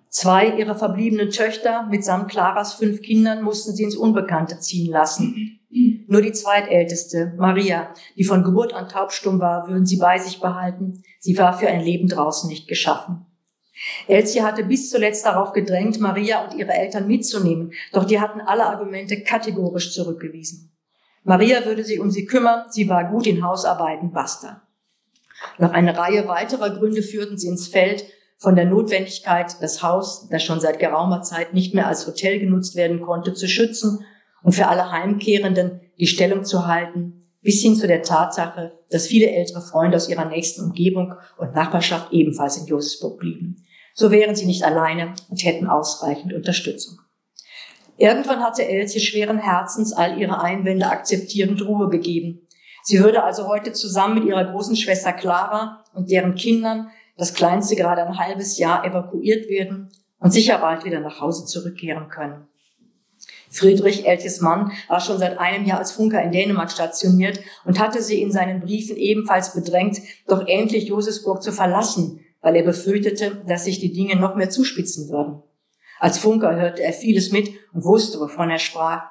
[0.09, 5.59] Zwei ihrer verbliebenen Töchter mitsamt Claras fünf Kindern mussten sie ins Unbekannte ziehen lassen.
[6.07, 11.03] Nur die zweitälteste, Maria, die von Geburt an taubstumm war, würden sie bei sich behalten.
[11.19, 13.27] Sie war für ein Leben draußen nicht geschaffen.
[14.07, 18.65] Elsie hatte bis zuletzt darauf gedrängt, Maria und ihre Eltern mitzunehmen, doch die hatten alle
[18.65, 20.71] Argumente kategorisch zurückgewiesen.
[21.23, 24.61] Maria würde sich um sie kümmern, sie war gut in Hausarbeiten, basta.
[25.57, 28.05] Noch eine Reihe weiterer Gründe führten sie ins Feld,
[28.39, 32.75] von der Notwendigkeit, das Haus, das schon seit geraumer Zeit nicht mehr als Hotel genutzt
[32.75, 34.05] werden konnte, zu schützen
[34.43, 39.29] und für alle Heimkehrenden die Stellung zu halten, bis hin zu der Tatsache, dass viele
[39.29, 43.65] ältere Freunde aus ihrer nächsten Umgebung und Nachbarschaft ebenfalls in Josefsburg blieben.
[43.99, 46.99] So wären sie nicht alleine und hätten ausreichend Unterstützung.
[47.97, 52.47] Irgendwann hatte Elsie schweren Herzens all ihre Einwände akzeptierend Ruhe gegeben.
[52.81, 57.75] Sie würde also heute zusammen mit ihrer großen Schwester Clara und deren Kindern, das kleinste
[57.75, 59.89] gerade ein halbes Jahr, evakuiert werden
[60.19, 62.47] und sicher bald wieder nach Hause zurückkehren können.
[63.49, 68.01] Friedrich Elches Mann war schon seit einem Jahr als Funker in Dänemark stationiert und hatte
[68.01, 73.65] sie in seinen Briefen ebenfalls bedrängt, doch endlich Josefsburg zu verlassen, weil er befürchtete, dass
[73.65, 75.43] sich die Dinge noch mehr zuspitzen würden.
[75.99, 79.03] Als Funker hörte er vieles mit und wusste, wovon er sprach.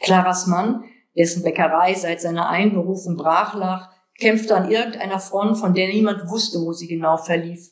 [0.00, 0.84] Claras Mann,
[1.16, 6.60] dessen Bäckerei seit seiner Einberufung brach lag, kämpfte an irgendeiner Front, von der niemand wusste,
[6.60, 7.70] wo sie genau verlief.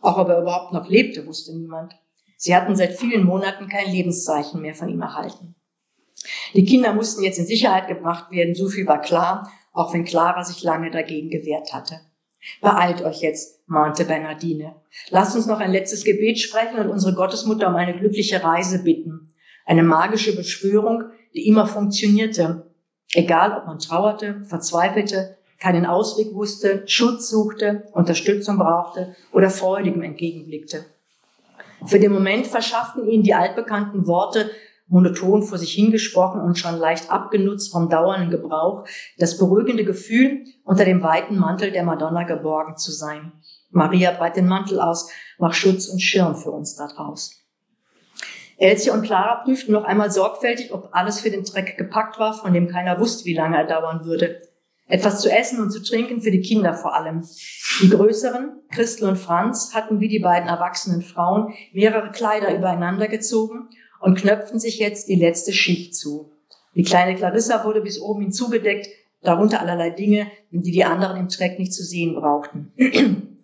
[0.00, 1.94] Auch ob er überhaupt noch lebte, wusste niemand.
[2.36, 5.54] Sie hatten seit vielen Monaten kein Lebenszeichen mehr von ihm erhalten.
[6.54, 10.44] Die Kinder mussten jetzt in Sicherheit gebracht werden, so viel war klar, auch wenn Clara
[10.44, 12.00] sich lange dagegen gewehrt hatte.
[12.60, 14.74] Beeilt euch jetzt, mahnte Bernardine.
[15.10, 19.28] Lasst uns noch ein letztes Gebet sprechen und unsere Gottesmutter um eine glückliche Reise bitten.
[19.64, 22.66] Eine magische Beschwörung, die immer funktionierte.
[23.14, 30.84] Egal, ob man trauerte, verzweifelte, keinen Ausweg wusste, Schutz suchte, Unterstützung brauchte oder freudigem entgegenblickte.
[31.86, 34.50] Für den Moment verschafften ihnen die altbekannten Worte
[34.92, 38.86] monoton vor sich hingesprochen und schon leicht abgenutzt vom dauernden Gebrauch,
[39.16, 43.32] das beruhigende Gefühl, unter dem weiten Mantel der Madonna geborgen zu sein.
[43.70, 47.38] Maria breit den Mantel aus, mach Schutz und Schirm für uns da draus.
[48.58, 52.52] Elsie und Clara prüften noch einmal sorgfältig, ob alles für den Treck gepackt war, von
[52.52, 54.42] dem keiner wusste, wie lange er dauern würde.
[54.86, 57.26] Etwas zu essen und zu trinken für die Kinder vor allem.
[57.80, 63.70] Die größeren, Christel und Franz, hatten wie die beiden erwachsenen Frauen mehrere Kleider übereinander gezogen
[64.02, 66.32] und knöpften sich jetzt die letzte Schicht zu.
[66.74, 68.88] Die kleine Clarissa wurde bis oben hin zugedeckt,
[69.22, 72.72] darunter allerlei Dinge, die die anderen im Treck nicht zu sehen brauchten.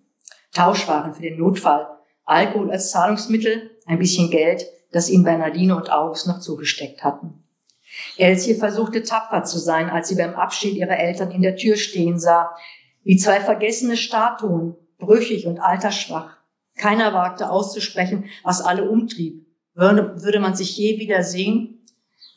[0.52, 1.86] Tauschwaren für den Notfall,
[2.24, 7.44] Alkohol als Zahlungsmittel, ein bisschen Geld, das ihnen Bernardine und August noch zugesteckt hatten.
[8.16, 12.18] Elsie versuchte tapfer zu sein, als sie beim Abschied ihrer Eltern in der Tür stehen
[12.18, 12.50] sah,
[13.04, 16.38] wie zwei vergessene Statuen, brüchig und altersschwach.
[16.76, 19.47] Keiner wagte auszusprechen, was alle umtrieb.
[19.78, 21.86] Würde, würde man sich je wieder sehen?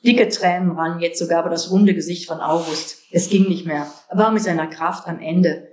[0.06, 3.00] Dicke Tränen rannen jetzt sogar über das runde Gesicht von August.
[3.10, 3.88] Es ging nicht mehr.
[4.10, 5.68] Er war mit seiner Kraft am Ende.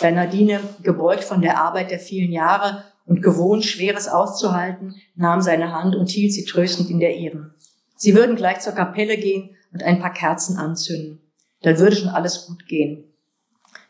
[0.00, 5.94] Bernardine, gebeugt von der Arbeit der vielen Jahre und gewohnt, Schweres auszuhalten, nahm seine Hand
[5.94, 7.52] und hielt sie tröstend in der ihren.
[7.96, 11.20] Sie würden gleich zur Kapelle gehen und ein paar Kerzen anzünden.
[11.60, 13.04] Dann würde schon alles gut gehen.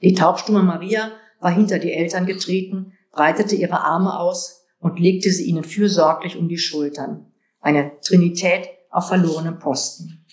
[0.03, 5.45] Die taubstumme Maria war hinter die Eltern getreten, breitete ihre Arme aus, und legte sie
[5.45, 7.27] ihnen fürsorglich um die Schultern.
[7.61, 10.25] Eine Trinität auf verlorenem Posten.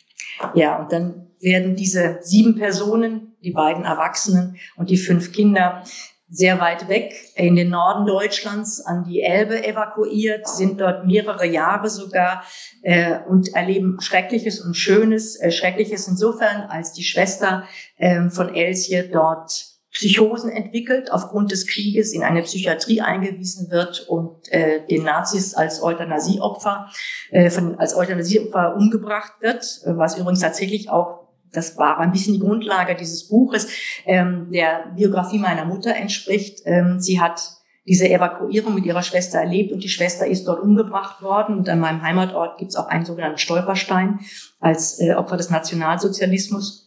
[0.56, 5.84] Ja, und dann werden diese sieben Personen, die beiden Erwachsenen und die fünf Kinder,
[6.30, 11.90] sehr weit weg in den Norden Deutschlands an die Elbe evakuiert, sind dort mehrere Jahre
[11.90, 12.44] sogar
[12.82, 15.40] äh, und erleben Schreckliches und Schönes.
[15.40, 17.64] Äh, Schreckliches insofern, als die Schwester
[17.96, 24.48] äh, von Elsie dort Psychosen entwickelt, aufgrund des Krieges in eine Psychiatrie eingewiesen wird und
[24.52, 26.88] äh, den Nazis als Euthanasieopfer,
[27.32, 32.40] äh, von, als Euthanasieopfer umgebracht wird, was übrigens tatsächlich auch das war ein bisschen die
[32.40, 33.70] Grundlage dieses Buches,
[34.06, 36.60] ähm, der Biografie meiner Mutter entspricht.
[36.66, 37.42] Ähm, sie hat
[37.88, 41.58] diese Evakuierung mit ihrer Schwester erlebt und die Schwester ist dort umgebracht worden.
[41.58, 44.20] Und an meinem Heimatort gibt es auch einen sogenannten Stolperstein
[44.60, 46.87] als äh, Opfer des Nationalsozialismus.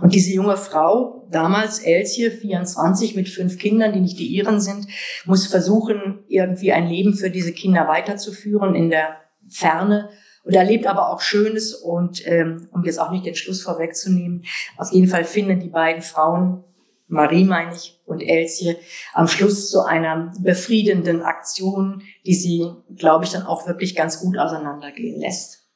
[0.00, 4.86] Und diese junge Frau, damals Elsie, 24 mit fünf Kindern, die nicht die ihren sind,
[5.24, 9.16] muss versuchen, irgendwie ein Leben für diese Kinder weiterzuführen in der
[9.48, 10.10] Ferne
[10.44, 14.44] und erlebt aber auch Schönes und ähm, um jetzt auch nicht den Schluss vorwegzunehmen,
[14.76, 16.64] auf jeden Fall finden die beiden Frauen,
[17.08, 18.76] Marie meine ich und Elsie,
[19.14, 24.38] am Schluss zu einer befriedenden Aktion, die sie, glaube ich, dann auch wirklich ganz gut
[24.38, 25.66] auseinandergehen lässt.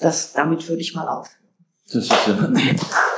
[0.00, 1.44] Das, damit würde ich mal aufhören.
[1.86, 2.34] Das ist ja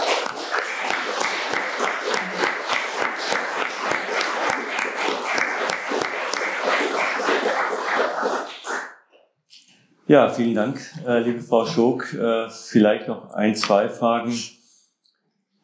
[10.08, 12.14] Ja, vielen Dank, äh, liebe Frau Schog.
[12.14, 14.32] Äh, vielleicht noch ein, zwei Fragen.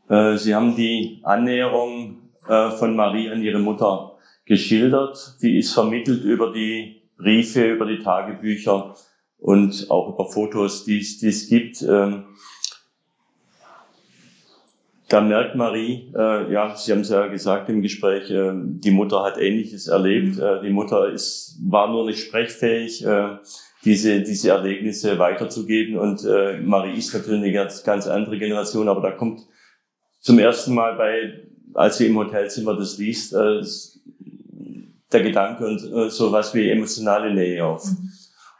[0.08, 5.36] Äh, Sie haben die Annäherung von Marie an ihre Mutter geschildert.
[5.42, 8.96] Die ist vermittelt über die Briefe, über die Tagebücher
[9.38, 11.82] und auch über Fotos, die es, die es gibt.
[11.82, 12.24] Ähm,
[15.08, 19.86] da merkt Marie, ja, Sie haben es ja gesagt im Gespräch, die Mutter hat Ähnliches
[19.86, 20.38] erlebt.
[20.38, 20.62] Mhm.
[20.64, 23.06] Die Mutter ist, war nur nicht sprechfähig
[23.84, 25.98] diese, diese Erlebnisse weiterzugeben.
[25.98, 29.42] Und äh, Marie ist natürlich eine ganz, ganz andere Generation, aber da kommt
[30.20, 33.62] zum ersten Mal bei, als sie im Hotelzimmer das liest, äh,
[35.12, 37.84] der Gedanke und äh, so was wie emotionale Nähe auf.
[37.84, 38.10] Mhm.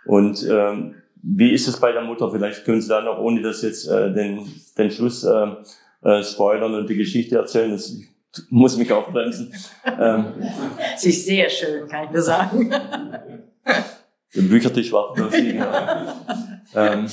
[0.04, 2.30] Und ähm, wie ist es bei der Mutter?
[2.30, 4.40] Vielleicht können Sie da noch, ohne das jetzt äh, den,
[4.76, 5.46] den Schluss äh,
[6.02, 7.70] äh, spoilern und die Geschichte erzählen.
[7.70, 8.08] Das, ich
[8.50, 9.54] muss mich auch bremsen.
[9.86, 10.24] ähm,
[10.96, 12.74] Sie ist sehr schön, kann ich nur sagen.
[14.34, 15.50] Den Büchertisch warten auf Sie.
[16.74, 17.06] ähm,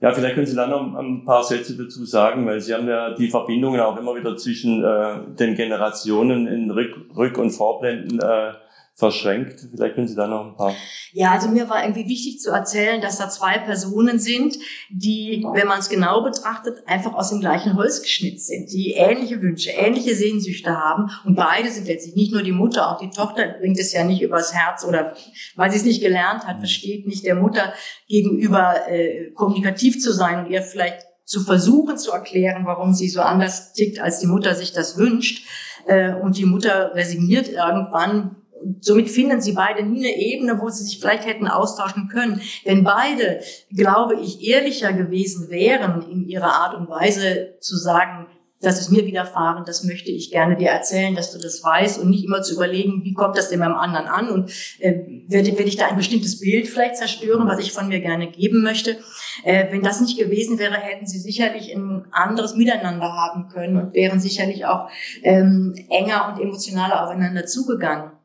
[0.00, 3.14] ja, vielleicht können Sie da noch ein paar Sätze dazu sagen, weil Sie haben ja
[3.14, 8.52] die Verbindungen auch immer wieder zwischen äh, den Generationen in Rück-, Rück und Vorblenden äh,
[8.96, 9.60] verschränkt.
[9.70, 10.74] Vielleicht können Sie da noch ein paar.
[11.12, 14.56] Ja, also mir war irgendwie wichtig zu erzählen, dass da zwei Personen sind,
[14.88, 19.42] die, wenn man es genau betrachtet, einfach aus dem gleichen Holz geschnitzt sind, die ähnliche
[19.42, 21.10] Wünsche, ähnliche Sehnsüchte haben.
[21.26, 24.22] Und beide sind letztlich nicht nur die Mutter, auch die Tochter bringt es ja nicht
[24.22, 25.14] übers Herz oder
[25.56, 27.74] weil sie es nicht gelernt hat, versteht nicht der Mutter
[28.08, 33.20] gegenüber äh, kommunikativ zu sein und ihr vielleicht zu versuchen zu erklären, warum sie so
[33.20, 35.46] anders tickt, als die Mutter sich das wünscht.
[35.86, 38.36] Äh, und die Mutter resigniert irgendwann,
[38.80, 42.40] somit finden sie beide nie eine Ebene, wo sie sich vielleicht hätten austauschen können.
[42.64, 43.40] Wenn beide,
[43.74, 48.26] glaube ich, ehrlicher gewesen wären in ihrer Art und Weise zu sagen,
[48.60, 52.08] das ist mir widerfahren, das möchte ich gerne dir erzählen, dass du das weißt und
[52.08, 54.50] nicht immer zu überlegen, wie kommt das denn beim anderen an und
[54.80, 54.94] äh,
[55.28, 58.62] werde, werde ich da ein bestimmtes Bild vielleicht zerstören, was ich von mir gerne geben
[58.62, 58.96] möchte.
[59.44, 63.94] Äh, wenn das nicht gewesen wäre, hätten sie sicherlich ein anderes Miteinander haben können und
[63.94, 64.88] wären sicherlich auch
[65.22, 68.15] ähm, enger und emotionaler aufeinander zugegangen.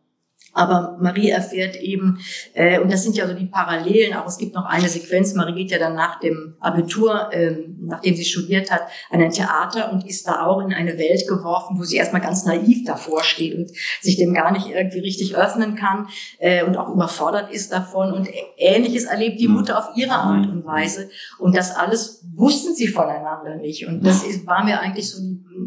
[0.53, 2.19] Aber Marie erfährt eben,
[2.53, 5.53] äh, und das sind ja so die Parallelen, auch es gibt noch eine Sequenz, Marie
[5.53, 10.05] geht ja dann nach dem Abitur, ähm, nachdem sie studiert hat, an ein Theater und
[10.07, 13.71] ist da auch in eine Welt geworfen, wo sie erstmal ganz naiv davor steht und
[14.01, 16.07] sich dem gar nicht irgendwie richtig öffnen kann
[16.39, 18.11] äh, und auch überfordert ist davon.
[18.11, 19.55] Und ähnliches erlebt die mhm.
[19.55, 21.09] Mutter auf ihre Art und Weise.
[21.39, 23.87] Und das alles wussten sie voneinander nicht.
[23.87, 25.21] Und das ist, war mir eigentlich so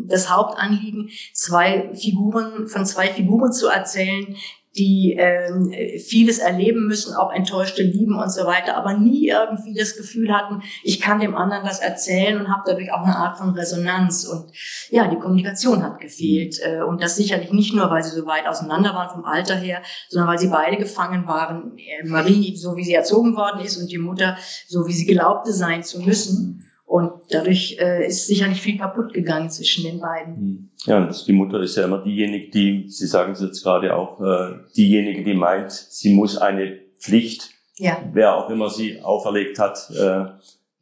[0.06, 4.36] das Hauptanliegen, zwei Figuren, von zwei Figuren zu erzählen,
[4.76, 9.96] die ähm, vieles erleben müssen, auch enttäuschte Lieben und so weiter, aber nie irgendwie das
[9.96, 13.50] Gefühl hatten, ich kann dem anderen das erzählen und habe dadurch auch eine Art von
[13.50, 14.24] Resonanz.
[14.24, 14.50] Und
[14.90, 16.58] ja, die Kommunikation hat gefehlt.
[16.62, 19.82] Äh, und das sicherlich nicht nur, weil sie so weit auseinander waren vom Alter her,
[20.08, 21.76] sondern weil sie beide gefangen waren.
[21.78, 25.52] Äh, Marie, so wie sie erzogen worden ist, und die Mutter, so wie sie glaubte
[25.52, 26.64] sein zu müssen.
[26.86, 30.36] Und dadurch äh, ist sicherlich viel kaputt gegangen zwischen den beiden.
[30.36, 30.68] Hm.
[30.84, 34.20] Ja, und die Mutter ist ja immer diejenige, die, Sie sagen es jetzt gerade auch,
[34.20, 37.98] äh, diejenige, die meint, sie muss eine Pflicht, ja.
[38.12, 40.24] wer auch immer sie auferlegt hat, äh,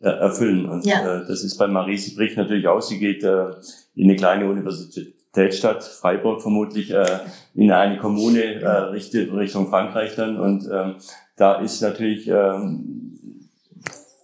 [0.00, 0.68] erfüllen.
[0.68, 1.20] Und ja.
[1.20, 3.50] äh, das ist bei Marie, sie bricht natürlich aus, sie geht äh,
[3.94, 7.20] in eine kleine Universitätsstadt, Freiburg vermutlich, äh,
[7.54, 10.36] in eine Kommune äh, Richtung Frankreich dann.
[10.36, 10.96] Und ähm,
[11.36, 12.26] da ist natürlich...
[12.26, 12.98] Ähm,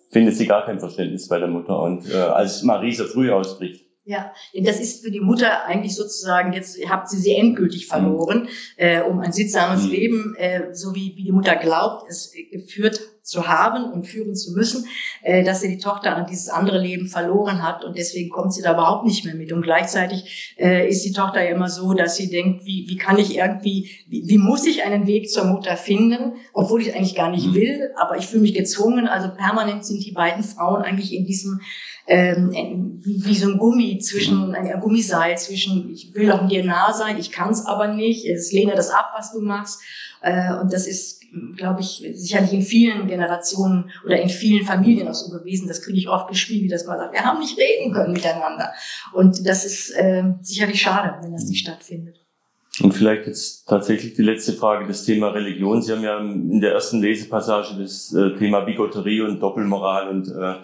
[0.09, 1.81] findet sie gar kein Verständnis bei der Mutter.
[1.81, 5.95] Und äh, als Marie so früh ausbricht, ja, denn das ist für die Mutter eigentlich
[5.95, 7.91] sozusagen, jetzt habt sie sie endgültig mhm.
[7.91, 8.49] verloren, mhm.
[8.79, 9.91] äh, um ein sittsames mhm.
[9.91, 14.53] Leben, äh, so wie, wie die Mutter glaubt, es geführt zu haben und führen zu
[14.53, 14.87] müssen,
[15.23, 18.63] äh, dass sie die Tochter an dieses andere Leben verloren hat und deswegen kommt sie
[18.63, 19.53] da überhaupt nicht mehr mit.
[19.53, 23.19] Und gleichzeitig äh, ist die Tochter ja immer so, dass sie denkt, wie, wie kann
[23.19, 27.31] ich irgendwie, wie, wie muss ich einen Weg zur Mutter finden, obwohl ich eigentlich gar
[27.31, 29.07] nicht will, aber ich fühle mich gezwungen.
[29.07, 31.61] Also permanent sind die beiden Frauen eigentlich in diesem
[32.07, 32.51] ähm,
[33.05, 37.19] wie, wie so ein Gummi zwischen, ein Gummiseil zwischen, ich will doch dir nah sein,
[37.19, 39.83] ich kann es aber nicht, es lehne das ab, was du machst.
[40.23, 41.23] Äh, und das ist,
[41.57, 45.69] glaube ich, sicherlich in vielen Generationen oder in vielen Familien auch so gewesen.
[45.69, 48.73] Das kriege ich oft gespielt, dass man sagt, wir haben nicht reden können miteinander.
[49.13, 52.17] Und das ist äh, sicherlich schade, wenn das nicht stattfindet.
[52.81, 55.83] Und vielleicht jetzt tatsächlich die letzte Frage, das Thema Religion.
[55.83, 60.55] Sie haben ja in der ersten Lesepassage das äh, Thema Bigotterie und Doppelmoral und äh,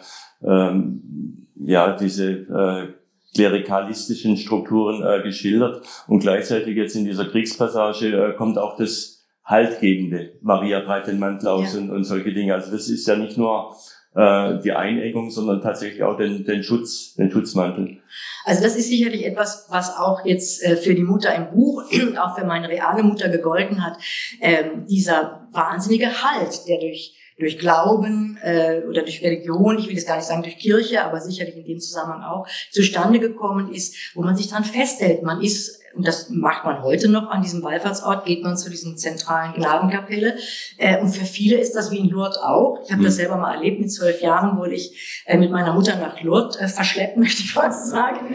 [0.47, 2.89] ähm, ja diese äh,
[3.35, 5.85] klerikalistischen Strukturen äh, geschildert.
[6.07, 9.14] Und gleichzeitig jetzt in dieser Kriegspassage äh, kommt auch das
[9.45, 10.33] Haltgebende.
[10.41, 11.81] Maria breit den Mantel aus ja.
[11.81, 12.55] und, und solche Dinge.
[12.55, 13.75] Also das ist ja nicht nur
[14.15, 17.99] äh, die Einengung, sondern tatsächlich auch den, den Schutz, den Schutzmantel.
[18.45, 22.17] Also das ist sicherlich etwas, was auch jetzt äh, für die Mutter im Buch und
[22.19, 23.99] auch für meine reale Mutter gegolten hat.
[24.41, 30.07] Ähm, dieser wahnsinnige Halt, der durch durch Glauben äh, oder durch Religion, ich will jetzt
[30.07, 34.23] gar nicht sagen durch Kirche, aber sicherlich in dem Zusammenhang auch, zustande gekommen ist, wo
[34.23, 35.23] man sich dran festhält.
[35.23, 38.97] Man ist, und das macht man heute noch an diesem Wallfahrtsort, geht man zu diesen
[38.97, 40.37] zentralen Gnadenkapelle.
[40.79, 42.81] Äh, und für viele ist das wie in Lourdes auch.
[42.85, 43.07] Ich habe mhm.
[43.07, 43.81] das selber mal erlebt.
[43.81, 47.53] Mit zwölf Jahren wurde ich äh, mit meiner Mutter nach Lourdes äh, verschleppt, möchte ich
[47.53, 48.35] fast sagen.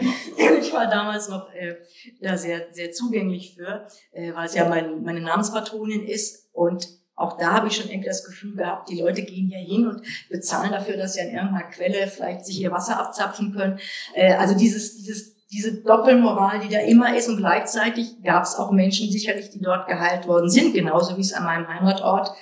[0.60, 1.76] ich war damals noch äh,
[2.20, 6.48] da sehr, sehr zugänglich für, äh, weil es ja mein, meine Namenspatronin ist.
[6.52, 9.86] Und auch da habe ich schon irgendwie das Gefühl gehabt, die Leute gehen hier hin
[9.86, 13.78] und bezahlen dafür, dass sie an irgendeiner Quelle vielleicht sich ihr Wasser abzapfen können.
[14.14, 18.70] Äh, also dieses, dieses, diese Doppelmoral, die da immer ist und gleichzeitig gab es auch
[18.70, 22.32] Menschen sicherlich, die dort geheilt worden sind, genauso wie es an meinem Heimatort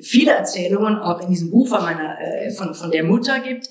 [0.00, 3.68] viele Erzählungen auch in diesem Buch von meiner, äh, von, von der Mutter gibt,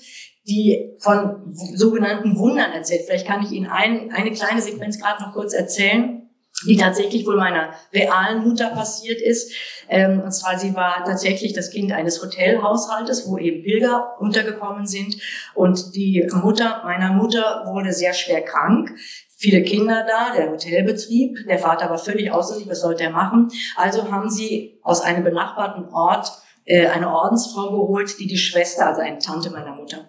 [0.48, 3.02] die von sogenannten Wundern erzählt.
[3.06, 6.25] Vielleicht kann ich Ihnen ein, eine kleine Sequenz gerade noch kurz erzählen
[6.64, 9.52] die tatsächlich wohl meiner realen Mutter passiert ist.
[9.88, 15.16] Ähm, und zwar, sie war tatsächlich das Kind eines Hotelhaushaltes, wo eben Pilger untergekommen sind.
[15.54, 18.94] Und die Mutter meiner Mutter wurde sehr schwer krank.
[19.36, 21.46] Viele Kinder da, der Hotelbetrieb.
[21.46, 23.50] Der Vater war völlig außer sich, was sollte er machen?
[23.76, 26.32] Also haben sie aus einem benachbarten Ort
[26.64, 30.08] äh, eine Ordensfrau geholt, die die Schwester, also eine Tante meiner Mutter.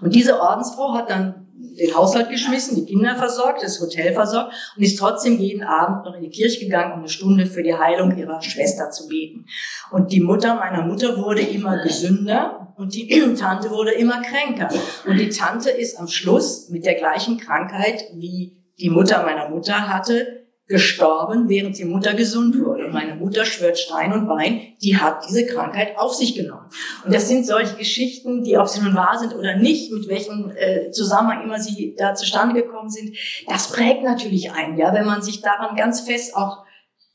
[0.00, 4.82] Und diese Ordensfrau hat dann den Haushalt geschmissen, die Kinder versorgt, das Hotel versorgt und
[4.82, 8.16] ist trotzdem jeden Abend noch in die Kirche gegangen, um eine Stunde für die Heilung
[8.16, 9.46] ihrer Schwester zu beten.
[9.90, 14.68] Und die Mutter meiner Mutter wurde immer gesünder und die Tante wurde immer kränker.
[15.06, 19.88] Und die Tante ist am Schluss mit der gleichen Krankheit, wie die Mutter meiner Mutter
[19.88, 22.86] hatte, gestorben, während die Mutter gesund wurde.
[22.86, 26.66] Und meine Mutter schwört Stein und Bein, die hat diese Krankheit auf sich genommen.
[27.04, 30.50] Und das sind solche Geschichten, die, ob sie nun wahr sind oder nicht, mit welchem
[30.56, 33.16] äh, Zusammenhang immer sie da zustande gekommen sind,
[33.48, 36.64] das prägt natürlich einen, ja, wenn man sich daran ganz fest auch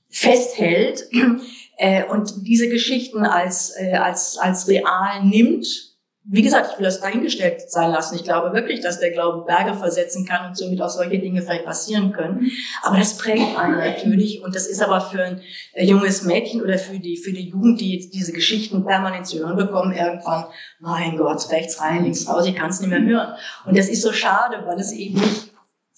[0.10, 1.10] festhält
[1.78, 5.91] äh, und diese Geschichten als, äh, als, als real nimmt
[6.24, 8.16] wie gesagt, ich will das dahingestellt sein lassen.
[8.16, 11.66] Ich glaube wirklich, dass der Glaube Berge versetzen kann und somit auch solche Dinge vielleicht
[11.66, 12.52] passieren können.
[12.84, 14.44] Aber das prägt einen natürlich.
[14.44, 15.42] Und das ist aber für ein
[15.74, 19.40] äh, junges Mädchen oder für die, für die Jugend, die jetzt diese Geschichten permanent zu
[19.40, 20.46] hören bekommen, irgendwann,
[20.80, 23.34] mein Gott, rechts rein, links raus, ich kann es nicht mehr hören.
[23.66, 25.52] Und das ist so schade, weil es eben nicht,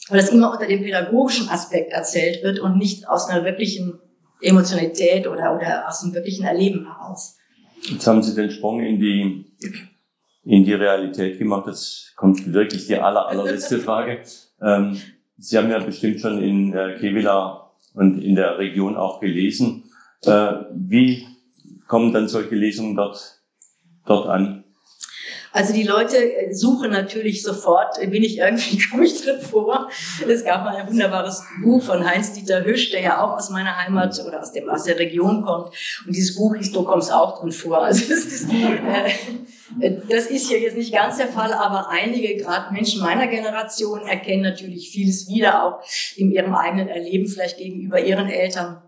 [0.08, 4.00] weil es immer unter dem pädagogischen Aspekt erzählt wird und nicht aus einer wirklichen
[4.40, 7.36] Emotionalität oder, oder aus einem wirklichen Erleben heraus.
[7.82, 9.46] Jetzt haben Sie den Sprung in die
[10.46, 11.68] in die Realität gemacht.
[11.68, 14.22] Das kommt wirklich die aller, allerletzte Frage.
[14.62, 14.98] Ähm,
[15.38, 19.84] Sie haben ja bestimmt schon in äh, Kevila und in der Region auch gelesen.
[20.24, 21.28] Äh, wie
[21.88, 23.42] kommen dann solche Lesungen dort,
[24.06, 24.63] dort an?
[25.54, 29.88] Also die Leute äh, suchen natürlich sofort, äh, bin ich irgendwie, komme ich drin vor.
[30.28, 34.20] Es gab mal ein wunderbares Buch von Heinz-Dieter Hüsch, der ja auch aus meiner Heimat
[34.26, 35.68] oder aus, dem, aus der Region kommt.
[36.08, 37.84] Und dieses Buch hieß, du kommst auch drin vor.
[37.94, 38.48] Also das ist,
[39.80, 44.08] äh, das ist hier jetzt nicht ganz der Fall, aber einige, gerade Menschen meiner Generation,
[44.08, 45.84] erkennen natürlich vieles wieder, auch
[46.16, 48.82] in ihrem eigenen Erleben, vielleicht gegenüber ihren Eltern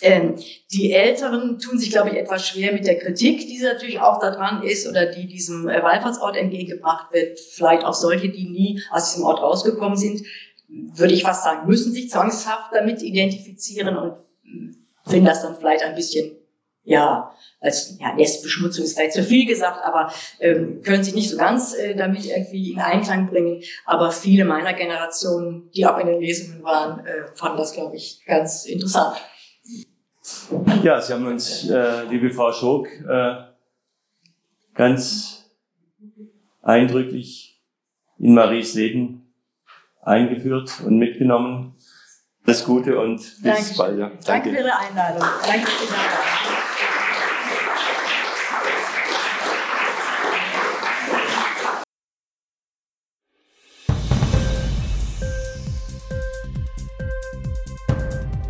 [0.00, 0.36] ähm,
[0.72, 4.62] die Älteren tun sich, glaube ich, etwas schwer mit der Kritik, die natürlich auch daran
[4.62, 7.40] ist oder die diesem äh, Wallfahrtsort entgegengebracht wird.
[7.40, 10.22] Vielleicht auch solche, die nie aus diesem Ort rausgekommen sind,
[10.68, 14.76] würde ich fast sagen, müssen sich zwangshaft damit identifizieren und hm,
[15.06, 16.32] finden das dann vielleicht ein bisschen,
[16.82, 21.36] ja, als ja, Nestbeschmutzung ist vielleicht zu viel gesagt, aber ähm, können sich nicht so
[21.36, 23.62] ganz äh, damit irgendwie in Einklang bringen.
[23.86, 28.22] Aber viele meiner Generation, die auch in den Lesungen waren, äh, fanden das, glaube ich,
[28.26, 29.16] ganz interessant.
[30.82, 33.36] Ja, Sie haben uns, äh, liebe Frau Schog, äh,
[34.74, 35.50] ganz
[36.62, 37.62] eindrücklich
[38.18, 39.32] in Maries Leben
[40.02, 41.74] eingeführt und mitgenommen.
[42.44, 43.76] Das Gute und bis Dankeschön.
[43.76, 43.98] bald.
[43.98, 44.10] Ja.
[44.24, 45.20] Danke für Ihre Einladung.
[45.20, 46.46] Danke für die Einladung.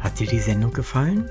[0.01, 1.31] Hat dir die Sendung gefallen?